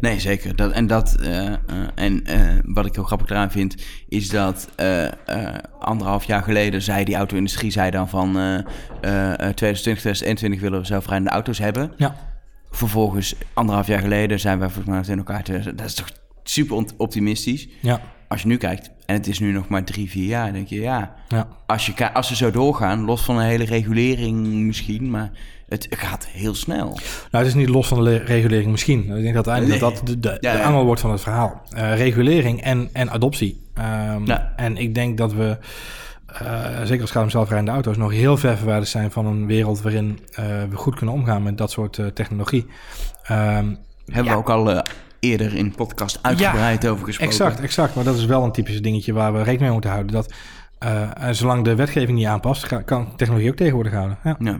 [0.02, 0.56] Nee, zeker.
[0.56, 1.58] Dat, en dat, eh, eh,
[1.96, 2.24] en
[2.66, 3.76] wat ik heel grappig eraan vind,
[4.08, 4.70] is dat
[5.82, 10.80] anderhalf jaar geleden zei die auto-industrie zei dan van eh, eh, eh, 2020, 2021 willen
[10.80, 11.92] we zelfrijdende auto's hebben.
[11.98, 12.16] Ja.
[12.70, 15.76] Vervolgens, anderhalf jaar geleden, zijn wij volgens mij in elkaar te...
[15.76, 16.10] Dat is toch
[16.44, 17.68] super optimistisch.
[17.82, 20.68] Ja, Als je nu kijkt, en het is nu nog maar drie, vier jaar, denk
[20.68, 21.14] je, ja...
[21.28, 21.48] ja.
[21.66, 25.32] Als, je, als ze zo doorgaan, los van een hele regulering misschien, maar
[25.68, 26.86] het gaat heel snel.
[26.86, 26.98] Nou,
[27.32, 29.00] het is niet los van de le- regulering misschien.
[29.00, 30.64] Ik denk dat uiteindelijk dat, dat de, de, Ja, de ja.
[30.64, 31.62] angel wordt van het verhaal.
[31.70, 33.62] Eh, regulering en, en adoptie.
[34.26, 34.54] Ja.
[34.56, 35.58] En ik denk dat we,
[36.26, 39.46] eh, zeker als het gaat om zelfrijdende auto's, nog heel ver verwijderd zijn van een
[39.46, 42.66] wereld waarin eh, we goed kunnen omgaan met dat soort technologie.
[43.24, 43.74] Ehm,
[44.06, 44.82] Hebben we ook al
[45.22, 47.34] eerder in podcast uitgebreid over gesproken.
[47.34, 47.96] Exact, exact.
[47.96, 50.12] Maar dat is wel een typisch dingetje waar we rekening mee moeten houden.
[50.12, 50.34] Dat
[51.14, 54.18] en zolang de wetgeving niet aanpast, kan technologie ook tegenwoordig houden.
[54.24, 54.36] Ja.
[54.40, 54.60] Ja.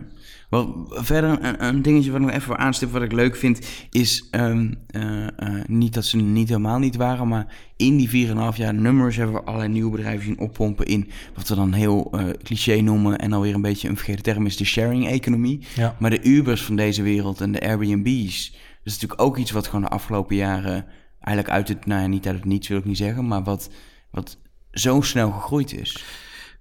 [0.52, 3.66] Wel, verder een, een dingetje wat ik nog even voor aanstip, wat ik leuk vind,
[3.90, 5.26] is ehm, eh,
[5.66, 7.46] niet dat ze niet helemaal niet waren, maar
[7.76, 11.54] in die 4,5 jaar nummers hebben we allerlei nieuwe bedrijven zien oppompen in wat we
[11.54, 12.10] dan heel
[12.42, 15.60] cliché noemen en alweer een beetje een vergeten term is de sharing-economie.
[15.74, 15.96] Ja.
[15.98, 19.82] Maar de Ubers van deze wereld en de Airbnb's, is natuurlijk ook iets wat gewoon
[19.82, 20.86] de afgelopen jaren
[21.20, 23.70] eigenlijk uit het, nou ja, niet uit het niets wil ik niet zeggen, maar wat,
[24.10, 24.38] wat
[24.70, 26.04] zo snel gegroeid is.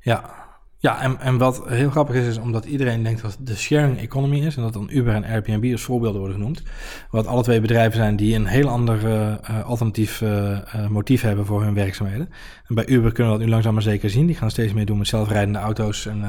[0.02, 0.41] Ja,
[0.82, 4.46] ja en, en wat heel grappig is, is omdat iedereen denkt dat de sharing economy
[4.46, 4.56] is...
[4.56, 6.64] en dat dan Uber en Airbnb als voorbeelden worden genoemd.
[7.10, 10.58] Wat alle twee bedrijven zijn die een heel ander eh, eh, alternatief eh,
[10.90, 12.30] motief hebben voor hun werkzaamheden.
[12.68, 14.26] En bij Uber kunnen we dat nu langzaam maar zeker zien.
[14.26, 16.24] Die gaan steeds meer doen met zelfrijdende auto's en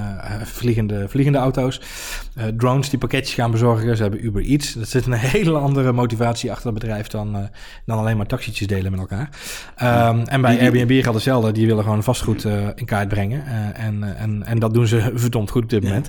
[0.45, 1.81] vliegende, vliegende auto's.
[2.57, 3.97] Drones die pakketjes gaan bezorgen.
[3.97, 4.73] Ze hebben Uber Eats.
[4.73, 7.49] Dat zit een hele andere motivatie achter het bedrijf dan,
[7.87, 9.29] dan alleen maar taxietjes delen met elkaar.
[9.77, 11.53] Ehm, en bij Airbnb geldt hetzelfde.
[11.53, 13.45] Die willen gewoon vastgoed in kaart brengen.
[13.75, 16.09] En, eh, en, en dat doen ze verdomd goed op dit moment.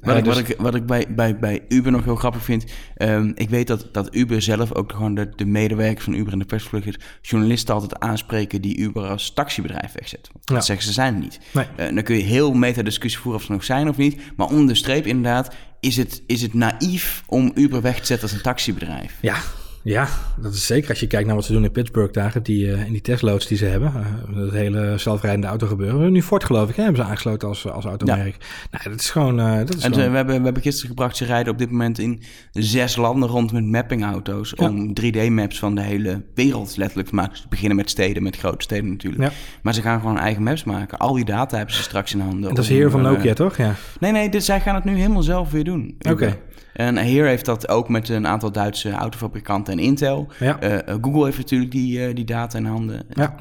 [0.00, 2.42] Wat, Eh, ik, dus- wat, ik, wat ik bij, bij, bij Uber nog heel grappig
[2.42, 2.64] vind,
[2.96, 6.38] ehm, ik weet dat, dat Uber zelf ook gewoon de, de medewerkers van Uber en
[6.38, 10.28] de persvluchters, journalisten altijd aanspreken die Uber als taxibedrijf wegzet.
[10.32, 10.54] Want Ja.
[10.54, 11.40] Dat zeggen ze zijn niet.
[11.52, 11.66] Nee.
[11.76, 14.66] Eh, dan kun je heel meta-discussie voeren of ze nog zijn of niet, maar onder
[14.66, 18.42] de streep inderdaad is het, is het naïef om Uber weg te zetten als een
[18.42, 19.18] taxibedrijf.
[19.20, 19.36] Ja,
[19.84, 20.08] Ja,
[20.40, 22.86] dat is zeker als je kijkt naar wat ze doen in Pittsburgh daar, die, uh,
[22.86, 23.92] in die testloads die ze hebben.
[23.96, 26.12] Uh, dat hele zelfrijdende auto gebeuren.
[26.12, 28.36] Nu Ford geloof ik, hè, hebben ze aangesloten als, als automerk.
[28.38, 28.68] Ja.
[28.70, 29.40] Nou, dat is gewoon...
[29.40, 30.10] Uh, dat is en gewoon...
[30.10, 33.52] we, hebben, we hebben gisteren gebracht, ze rijden op dit moment in zes landen rond
[33.52, 34.52] met mappingauto's.
[34.56, 34.68] Ja.
[34.68, 37.36] Om 3D-maps van de hele wereld letterlijk te maken.
[37.36, 39.22] Ze beginnen met steden, met grote steden natuurlijk.
[39.22, 39.30] Ja.
[39.62, 40.98] Maar ze gaan gewoon eigen maps maken.
[40.98, 42.48] Al die data hebben ze straks in handen.
[42.48, 43.56] En dat is hier van Nokia, toch?
[43.56, 43.74] Ja.
[44.00, 45.94] Nee, nee, dit, zij gaan het nu helemaal zelf weer doen.
[45.98, 46.10] Oké.
[46.10, 46.38] Okay.
[46.74, 50.28] En hier heeft dat ook met een aantal Duitse autofabrikanten en Intel.
[50.38, 50.62] Ja.
[50.62, 53.06] Uh, Google heeft natuurlijk die, uh, die data in handen.
[53.10, 53.34] Ja.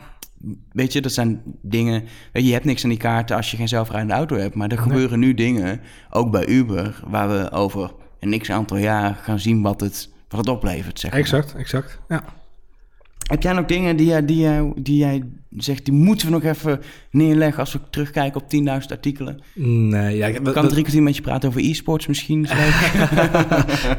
[0.72, 2.02] Weet je, dat zijn dingen.
[2.02, 4.56] Weet je, je hebt niks aan die kaarten als je geen zelfrijdende auto hebt.
[4.56, 4.84] Maar er nee.
[4.84, 9.62] gebeuren nu dingen, ook bij Uber, waar we over een niks aantal jaar gaan zien
[9.62, 11.00] wat het, wat het oplevert.
[11.00, 11.20] Zeg maar.
[11.20, 12.00] Exact, exact.
[12.08, 12.24] Ja.
[13.24, 15.24] Heb jij nog dingen die, jij, die, jij, die jij
[15.58, 16.82] zegt, die moeten we nog even
[17.12, 19.40] neerleggen als we terugkijken op 10.000 artikelen?
[19.54, 22.42] Nee, ja, ik kan drie kwartier met je praten over e-sports misschien.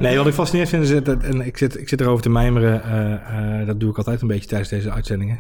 [0.00, 2.82] nee, wat ik fascinerend vind is dat, en ik zit, ik zit erover te mijmeren,
[2.86, 5.36] uh, uh, dat doe ik altijd een beetje tijdens deze uitzendingen.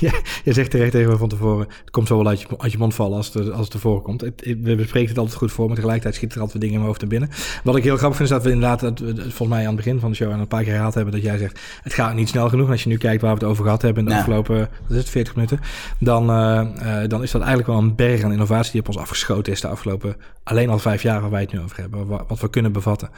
[0.44, 2.78] je zegt terecht tegen me van tevoren, het komt zo wel uit je, uit je
[2.78, 4.20] mond vallen als het, als het ervoor komt.
[4.20, 6.90] Het, we bespreken het altijd goed voor, maar tegelijkertijd schiet er altijd dingen in mijn
[6.90, 7.30] hoofd naar binnen.
[7.64, 9.76] Wat ik heel grappig vind is dat we inderdaad, dat we, volgens mij aan het
[9.76, 12.14] begin van de show en een paar keer herhaald hebben, dat jij zegt, het gaat
[12.14, 12.66] niet snel genoeg.
[12.66, 14.24] En als je nu kijkt waar we het over gehad hebben in de nou.
[14.24, 15.60] afgelopen, wat is het, 40 minuten,
[15.98, 16.66] dan, uh,
[17.06, 19.68] dan is dat eigenlijk wel een berg aan innovatie die op ons afgeschoten is de
[19.68, 20.16] afgelopen
[20.48, 23.10] alleen al vijf jaar waar wij het nu over hebben, wat, wat we kunnen bevatten.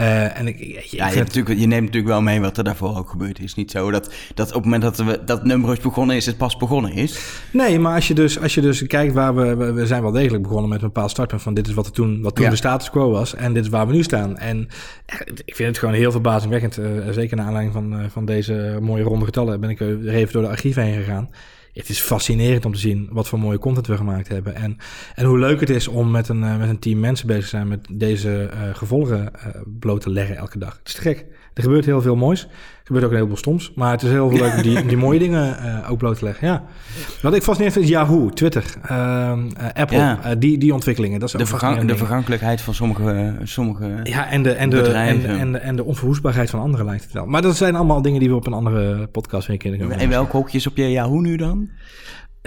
[0.00, 2.96] Uh, en ik, ik, ja, je, natuurlijk, je neemt natuurlijk wel mee wat er daarvoor
[2.96, 3.54] ook gebeurd is.
[3.54, 6.36] Niet zo dat, dat op het moment dat we, dat nummer is begonnen is, het
[6.36, 7.18] pas begonnen is.
[7.52, 10.42] Nee, maar als je dus, als je dus kijkt waar we, we zijn wel degelijk
[10.42, 12.50] begonnen met een bepaald startpunt van dit is wat er toen, wat toen ja.
[12.50, 14.36] de status quo was en dit is waar we nu staan.
[14.36, 14.68] En
[15.44, 16.78] ik vind het gewoon heel verbazingwekkend,
[17.10, 20.48] zeker naar aanleiding van, van deze mooie ronde getallen ben ik er even door de
[20.48, 21.30] archieven heen gegaan
[21.80, 24.54] het is fascinerend om te zien wat voor mooie content we gemaakt hebben.
[24.54, 24.76] En,
[25.14, 27.48] en hoe leuk het is om met een, uh, met een team mensen bezig te
[27.48, 29.30] zijn met deze uh, gevolgen
[29.78, 30.76] bloot te leggen elke dag.
[30.78, 31.26] Het is te gek.
[31.56, 32.42] Er gebeurt heel veel moois.
[32.42, 32.48] Er
[32.84, 33.72] gebeurt ook een heleboel stoms.
[33.74, 35.56] Maar het is heel veel leuk om die, die mooie dingen
[35.88, 36.48] ook bloot te leggen.
[36.48, 36.64] Ja.
[37.22, 38.64] Wat ik fascinerend vind is Yahoo, Twitter,
[39.72, 39.96] Apple.
[39.96, 40.34] Ja.
[40.38, 41.20] die, die ontwikkelingen.
[41.20, 45.20] Dat is de, vergang, de vergankelijkheid van sommige, sommige ja, en de, en de, en,
[45.20, 47.26] de, en, de, en de onverwoestbaarheid van anderen lijkt het wel.
[47.26, 50.36] Maar dat zijn allemaal dingen die we op een andere podcast weer kunnen En welke
[50.36, 51.68] hokjes op je Yahoo nu dan?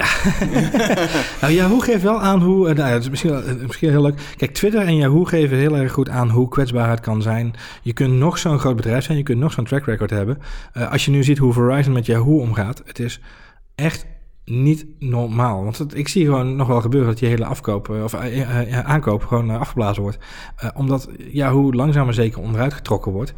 [1.41, 2.73] nou, Yahoo geeft wel aan hoe.
[2.73, 4.33] Nou, het is misschien, misschien heel leuk.
[4.38, 7.53] Kijk, Twitter en Yahoo geven heel erg goed aan hoe kwetsbaar het kan zijn.
[7.81, 10.38] Je kunt nog zo'n groot bedrijf zijn, je kunt nog zo'n track record hebben.
[10.77, 13.19] Uh, als je nu ziet hoe Verizon met Yahoo omgaat, het is
[13.75, 14.05] echt
[14.45, 15.63] niet normaal.
[15.63, 19.25] Want ik zie gewoon nog wel gebeuren dat je hele afkoop of uh, uh, aankoop
[19.25, 20.17] gewoon afgeblazen wordt.
[20.75, 23.33] omdat Yahoo langzaam maar zeker onderuit getrokken wordt.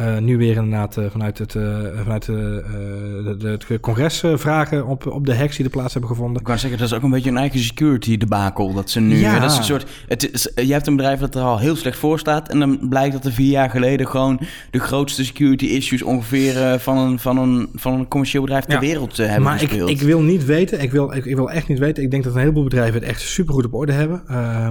[0.00, 5.06] Uh, nu weer inderdaad uh, vanuit het, uh, vanuit de, de, het congres vragen op,
[5.06, 6.38] op de hacks die er plaats hebben gevonden.
[6.38, 8.72] Ik kan zeggen, dat is ook een beetje een eigen security debakel.
[8.72, 9.38] Dat ze nu, ja.
[9.38, 11.98] dat is een soort, het is, je hebt een bedrijf dat er al heel slecht
[11.98, 12.48] voor staat.
[12.48, 16.98] En dan blijkt dat er vier jaar geleden gewoon de grootste security issues ongeveer van,
[16.98, 18.80] een, van, een, van een commercieel bedrijf ter ja.
[18.80, 21.78] wereld hebben maar ik, ik wil niet weten, ik wil, ik, ik, wil echt niet
[21.78, 22.02] weten.
[22.02, 24.22] Ik denk dat een heleboel bedrijven het echt supergoed op orde hebben.
[24.30, 24.68] Uh,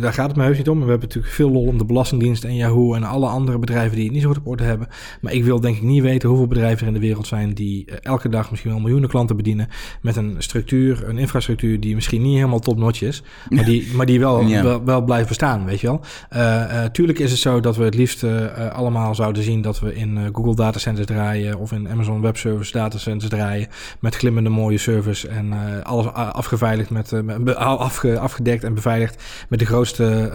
[0.00, 0.80] daar gaat het me heus niet om.
[0.80, 4.04] We hebben natuurlijk veel lol om de Belastingdienst en Yahoo en alle andere bedrijven die
[4.04, 4.88] het niet zo goed op orde hebben.
[5.20, 7.84] Maar ik wil denk ik niet weten hoeveel bedrijven er in de wereld zijn die
[7.88, 9.68] uh, elke dag misschien wel miljoenen klanten bedienen.
[10.00, 13.22] Met een structuur, een infrastructuur die misschien niet helemaal top-notch is.
[13.48, 14.62] Maar die, maar die wel, ja.
[14.62, 16.00] wel, wel, blijft bestaan, weet je wel.
[16.32, 18.24] Uh, tuurlijk is het zo dat we het liefst
[18.72, 23.30] allemaal zouden zien dat we in Google datacenters draaien of in Amazon Web Service datacenters
[23.30, 23.68] draaien.
[24.00, 25.52] Met glimmende mooie service en
[25.84, 30.32] alles afgeveiligd met, met afge, afgedekt en beveiligd met de grootste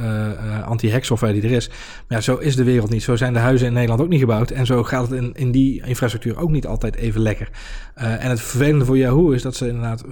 [0.65, 1.67] anti-hack software die er is.
[1.67, 3.03] Maar ja, zo is de wereld niet.
[3.03, 4.51] Zo zijn de huizen in Nederland ook niet gebouwd.
[4.51, 7.49] En zo gaat het in, in die infrastructuur ook niet altijd even lekker.
[7.97, 10.03] Uh, en het vervelende voor Yahoo is dat ze inderdaad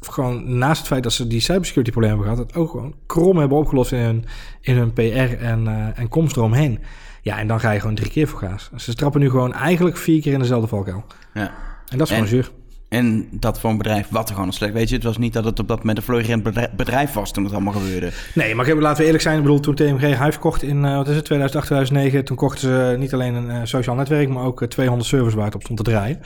[0.00, 3.38] gewoon naast het feit dat ze die cybersecurity problemen hebben gehad, het ook gewoon krom
[3.38, 4.24] hebben opgelost in hun,
[4.60, 5.02] in hun PR
[5.42, 6.78] en, uh, en komst eromheen.
[7.22, 8.70] Ja, en dan ga je gewoon drie keer voor gaas.
[8.76, 11.04] Ze trappen nu gewoon eigenlijk vier keer in dezelfde valkuil.
[11.34, 11.54] Ja.
[11.88, 12.50] En dat is gewoon zuur.
[12.88, 14.72] En dat voor een bedrijf wat er gewoon slecht.
[14.72, 16.42] Weet je, het was niet dat het op dat moment een florerend
[16.76, 18.10] bedrijf was toen het allemaal gebeurde.
[18.34, 19.36] Nee, maar laten we eerlijk zijn.
[19.36, 22.60] Ik bedoel, toen TMG Hive kocht in uh, wat is het, 2008, 2009, toen kochten
[22.60, 25.62] ze niet alleen een uh, sociaal netwerk, maar ook uh, 200 servers waar het op
[25.62, 26.20] stond te draaien.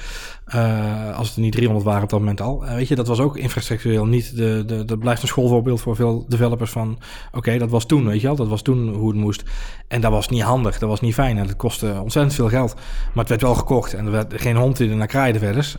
[1.17, 2.65] Als het er niet 300 waren op dat moment al.
[2.65, 4.37] weet je, dat was ook infrastructureel niet.
[4.37, 6.99] De, de, dat blijft een schoolvoorbeeld voor veel developers van.
[7.33, 8.37] Oké, dat was toen, weet je wel.
[8.37, 9.43] Dat was toen hoe het moest.
[9.89, 11.39] En dat was niet handig, dat was niet fijn.
[11.39, 12.75] En dat kostte ontzettend veel geld.
[12.75, 15.77] Maar het werd wel gekocht en er werd geen hond er naar kraaide verder.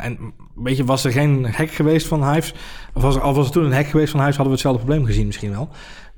[0.00, 2.54] En weet je, was er geen hack geweest van Hives?
[2.92, 4.84] Of was er, al was er toen een hack geweest van Hives, hadden we hetzelfde
[4.84, 5.68] probleem gezien misschien wel.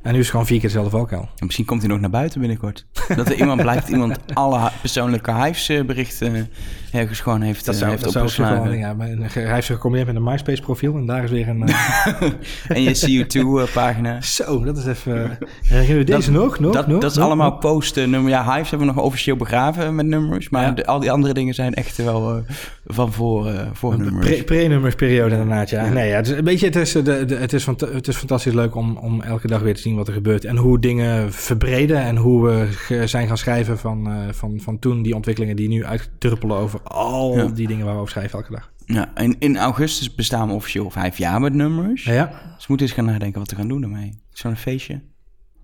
[0.05, 1.21] En nu is het gewoon vier keer dezelfde valkuil.
[1.39, 2.87] En misschien komt hij nog naar buiten binnenkort.
[3.17, 7.91] Dat er iemand blijkt iemand alle persoonlijke Hives-berichten eh, ergens gewoon heeft, Dat eh, zou,
[7.93, 8.79] heeft dat opgeslagen.
[8.79, 11.69] ja, maar een- hij heeft zich gecombineerd met een MySpace-profiel en daar is weer een...
[11.69, 12.23] eh,
[12.77, 14.21] En je CO2-pagina.
[14.21, 15.39] zo, dat is even...
[15.63, 16.59] Herinner je deze nog?
[16.59, 16.73] nog?
[16.75, 17.01] dat, nog?
[17.01, 17.27] dat is nog?
[17.27, 18.11] allemaal posten.
[18.11, 20.49] Nummer, ja, Hives hebben we nog officieel begraven met nummers.
[20.49, 20.71] Maar Ja.
[20.71, 22.43] de- al die andere dingen zijn echt wel eh,
[22.87, 24.27] van voor, eh voor nummers.
[24.27, 25.89] Pre- Pre-nummersperiode inderdaad, ja.
[25.89, 28.17] Nee, ja, het is, een beetje, het is, eh, de, de, het, is het is
[28.17, 30.45] fantastisch leuk om, om elke dag weer te zien wat er gebeurt.
[30.45, 35.03] En hoe dingen verbreden en hoe we zijn gaan schrijven van, eh, van, van toen
[35.03, 37.47] die ontwikkelingen die nu uitdruppelen over al Ja.
[37.47, 38.73] die dingen waar we over schrijven elke dag.
[38.87, 42.05] Ja, in, in augustus bestaan we officieel vijf jaar met nummers.
[42.05, 42.27] Ja, ja.
[42.27, 44.19] Dus we moeten eens gaan nadenken wat we gaan doen daarmee.
[44.31, 45.01] Zo'n feestje.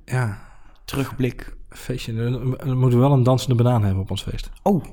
[0.05, 0.49] ja.
[0.85, 1.57] Terugblik.
[1.69, 2.15] Feestje.
[2.15, 4.51] Dan moeten we wel een dansende banaan hebben op ons feest.
[4.63, 4.85] Oh.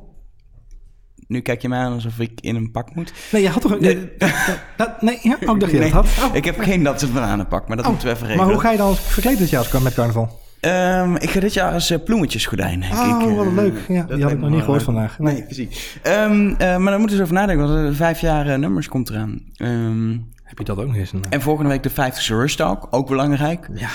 [1.28, 3.14] Nu kijk je mij aan alsof ik in een pak moet.
[3.32, 3.80] Nee, je had toch...
[3.80, 3.96] Nee.
[4.20, 4.32] Nee,
[4.78, 5.38] dat, nee ja?
[5.46, 6.30] oh, ik dacht je Nee, dat had.
[6.30, 6.36] Oh.
[6.36, 8.54] Ik heb geen dat soort bananenpak, maar dat Oh, moeten we even maar regelen.
[8.56, 10.40] hoe ga je dan verkleed dit jaar als- met carnaval?
[10.60, 12.80] Ehm, ik ga dit jaar als uh, bloemetjesgordijn.
[12.80, 13.74] denk Oh, ik, wat eh, leuk.
[13.88, 14.86] Ja, die had ik me nog niet gehoord leuk.
[14.86, 15.20] vandaag.
[15.20, 15.98] Nee, precies.
[16.04, 19.10] Ehm, eh, maar dan moeten we eens over nadenken, want vijf jaar eh, nummers komt
[19.10, 19.42] eraan.
[19.56, 20.12] Ehm,
[20.44, 21.12] Heb je dat ook nog eens?
[21.14, 23.70] Een, en volgende week de 50ste Rush Talk, ook belangrijk.
[23.74, 23.90] ja.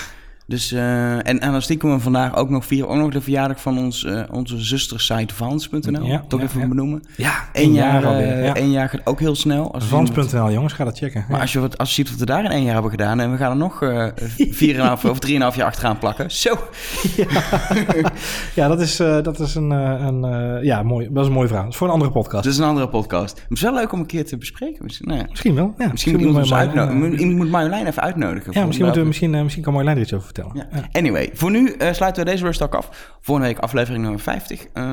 [0.47, 3.61] Dus, eh, en, en dan stiekem we vandaag ook nog vieren ook nog de verjaardag
[3.61, 6.05] van ons, eh, onze zustersite Vans.nl.
[6.05, 6.67] Ja, Toch ja, even ja.
[6.67, 7.03] benoemen.
[7.17, 8.27] Ja, Eén jaar, alweer.
[8.31, 8.55] eh, Ja.
[8.55, 9.75] één jaar gaat ook heel snel.
[9.77, 11.25] Vans.nl, jongens, ga dat checken.
[11.29, 13.19] Maar als je, wat, als je ziet wat we daar in één jaar hebben gedaan...
[13.19, 16.31] en we gaan er nog eh 4,5 of 3,5 jaar achteraan plakken.
[16.31, 16.57] Zo.
[18.55, 21.63] Ja, dat is, dat is een, een ja, mooi, dat is een mooi verhaal.
[21.65, 22.43] Dat is voor een andere podcast.
[22.43, 23.41] Dat is een andere podcast.
[23.49, 24.83] Het is wel leuk om een keer te bespreken.
[24.85, 25.73] Misschien, nou Misschien wel.
[25.77, 27.19] Ja, misschien moet iemand, Marjolein, uitnodigen.
[27.19, 28.51] Iemand moet Marjolein even uitnodigen.
[28.53, 30.67] Ja, misschien, moeten we, welke- misschien, misschien kan Marjolein er iets over vertellen.
[30.71, 30.77] Ja.
[30.79, 30.87] Ja.
[30.99, 33.11] Anyway, voor nu eh, sluiten we deze Rush Talk af.
[33.21, 34.65] Volgende week aflevering nummer 50.
[34.73, 34.87] Ehm,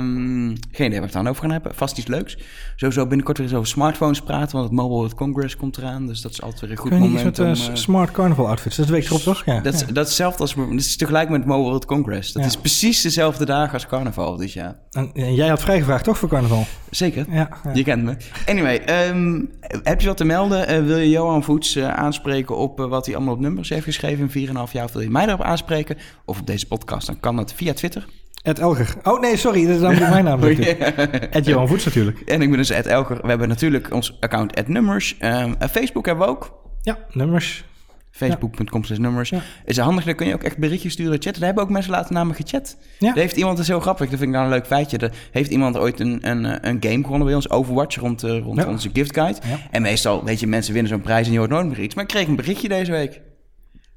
[0.48, 1.74] geen idee waar we het dan over gaan hebben.
[1.74, 2.38] Vast iets leuks.
[2.76, 4.52] Sowieso binnenkort weer eens over smartphones praten.
[4.56, 6.06] Want het Mobile World Congress komt eraan.
[6.06, 7.44] Dus dat is altijd weer een goed moment met om...
[7.44, 8.76] eh, eh, smart carnival outfits?
[8.76, 9.42] Dat is de week erop, toch?
[9.44, 9.60] Ja.
[9.60, 9.86] dat, is, ja.
[9.86, 10.54] dat is hetzelfde als...
[10.54, 12.32] Dat is tegelijk met het Mobile World Congress.
[12.32, 14.36] Dat is precies dezelfde dagen als carnaval.
[14.36, 16.64] Dus ja, En, en jij had vrijgevraagd, toch, voor carnaval?
[16.90, 17.26] zeker.
[17.74, 18.16] Je kent me.
[18.46, 19.40] Anyway, ehm,
[19.82, 20.86] heb je wat te melden?
[20.86, 24.72] Wil je Johan Voets aanspreken op wat hij allemaal op nummers heeft geschreven in 4,5
[24.72, 24.84] jaar?
[24.84, 25.96] Of wil je mij daarop aanspreken?
[26.24, 27.06] Of op deze podcast?
[27.06, 28.06] Dan kan dat via Twitter.
[28.42, 28.94] Ed Elger.
[29.02, 30.42] Oh nee, sorry, dat is dan mijn naam.
[31.30, 32.20] Ed Johan Voets natuurlijk.
[32.20, 33.18] En ik ben dus Ed Elger.
[33.22, 35.16] We hebben natuurlijk ons account Ed Nummers.
[35.18, 36.58] En Facebook hebben we ook.
[36.82, 37.64] Ja, nummers.
[38.10, 39.28] Facebook.com slash nummers.
[39.28, 39.40] Ja.
[39.64, 41.32] Is handig, dan kun je ook echt berichtjes sturen, chatten.
[41.32, 42.76] Daar hebben ook mensen laten namen gechat.
[42.98, 43.06] Ja.
[43.06, 44.98] Daar heeft iemand, dat is heel grappig, dat vind ik nou een leuk feitje.
[44.98, 48.38] Er heeft iemand ooit een, een, eh, een game gewonnen bij ons, Overwatch, rond, eh,
[48.38, 48.66] rond Ja.
[48.68, 49.38] onze gift guide.
[49.70, 51.94] En meestal, weet je, mensen winnen zo'n prijs en je hoort nooit meer iets.
[51.94, 53.20] Maar ik kreeg een berichtje deze week.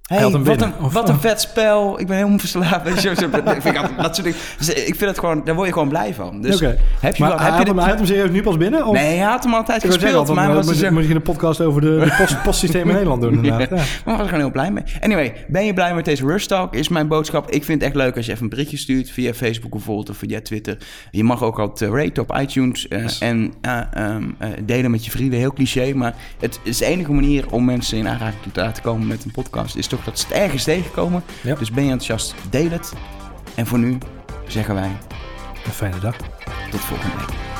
[0.03, 1.99] Hey, wat, een, of- wat een vet spel.
[1.99, 2.83] Ik ben helemaal verslaafd.
[2.83, 4.39] Weet je, zo, dat vind ik, altijd, dat soort dingen.
[4.57, 6.41] Dus ik vind het gewoon, daar word je gewoon blij van.
[6.41, 8.41] Dus heb je Maar wel, hij, heb had je hem, hij had hem serieus nu
[8.41, 8.85] pas binnen?
[8.85, 8.93] Of?
[8.95, 10.27] Nee, hij had hem altijd gespeeld.
[10.27, 12.93] zeggen, maar moet, dus je, moet je een podcast over de, de post, postsystemen in
[12.93, 13.69] Nederland doen inderdaad.
[13.69, 13.75] Ja.
[13.75, 14.83] maar ik was er gewoon heel blij mee.
[15.01, 16.75] Anyway, ben je blij met deze Rush Talk?
[16.75, 17.49] Is mijn boodschap.
[17.51, 20.17] Ik vind het echt leuk als je even een berichtje stuurt via Facebook bijvoorbeeld of
[20.17, 20.77] via Twitter.
[21.11, 23.19] Je mag ook altijd uh, raten op iTunes eh, Yes.
[23.19, 25.39] en eh, ehm, eh, delen met je vrienden.
[25.39, 29.07] Heel cliché, maar het is de enige manier om mensen in aanraking te laten komen
[29.07, 29.75] met een podcast.
[29.75, 31.23] Is toch dat ze het ergens tegenkomen.
[31.41, 31.55] Ja.
[31.55, 32.93] Dus ben je enthousiast, deel het.
[33.55, 33.97] En voor nu
[34.47, 34.91] zeggen wij
[35.65, 36.15] Een fijne dag.
[36.71, 37.52] tot volgende week.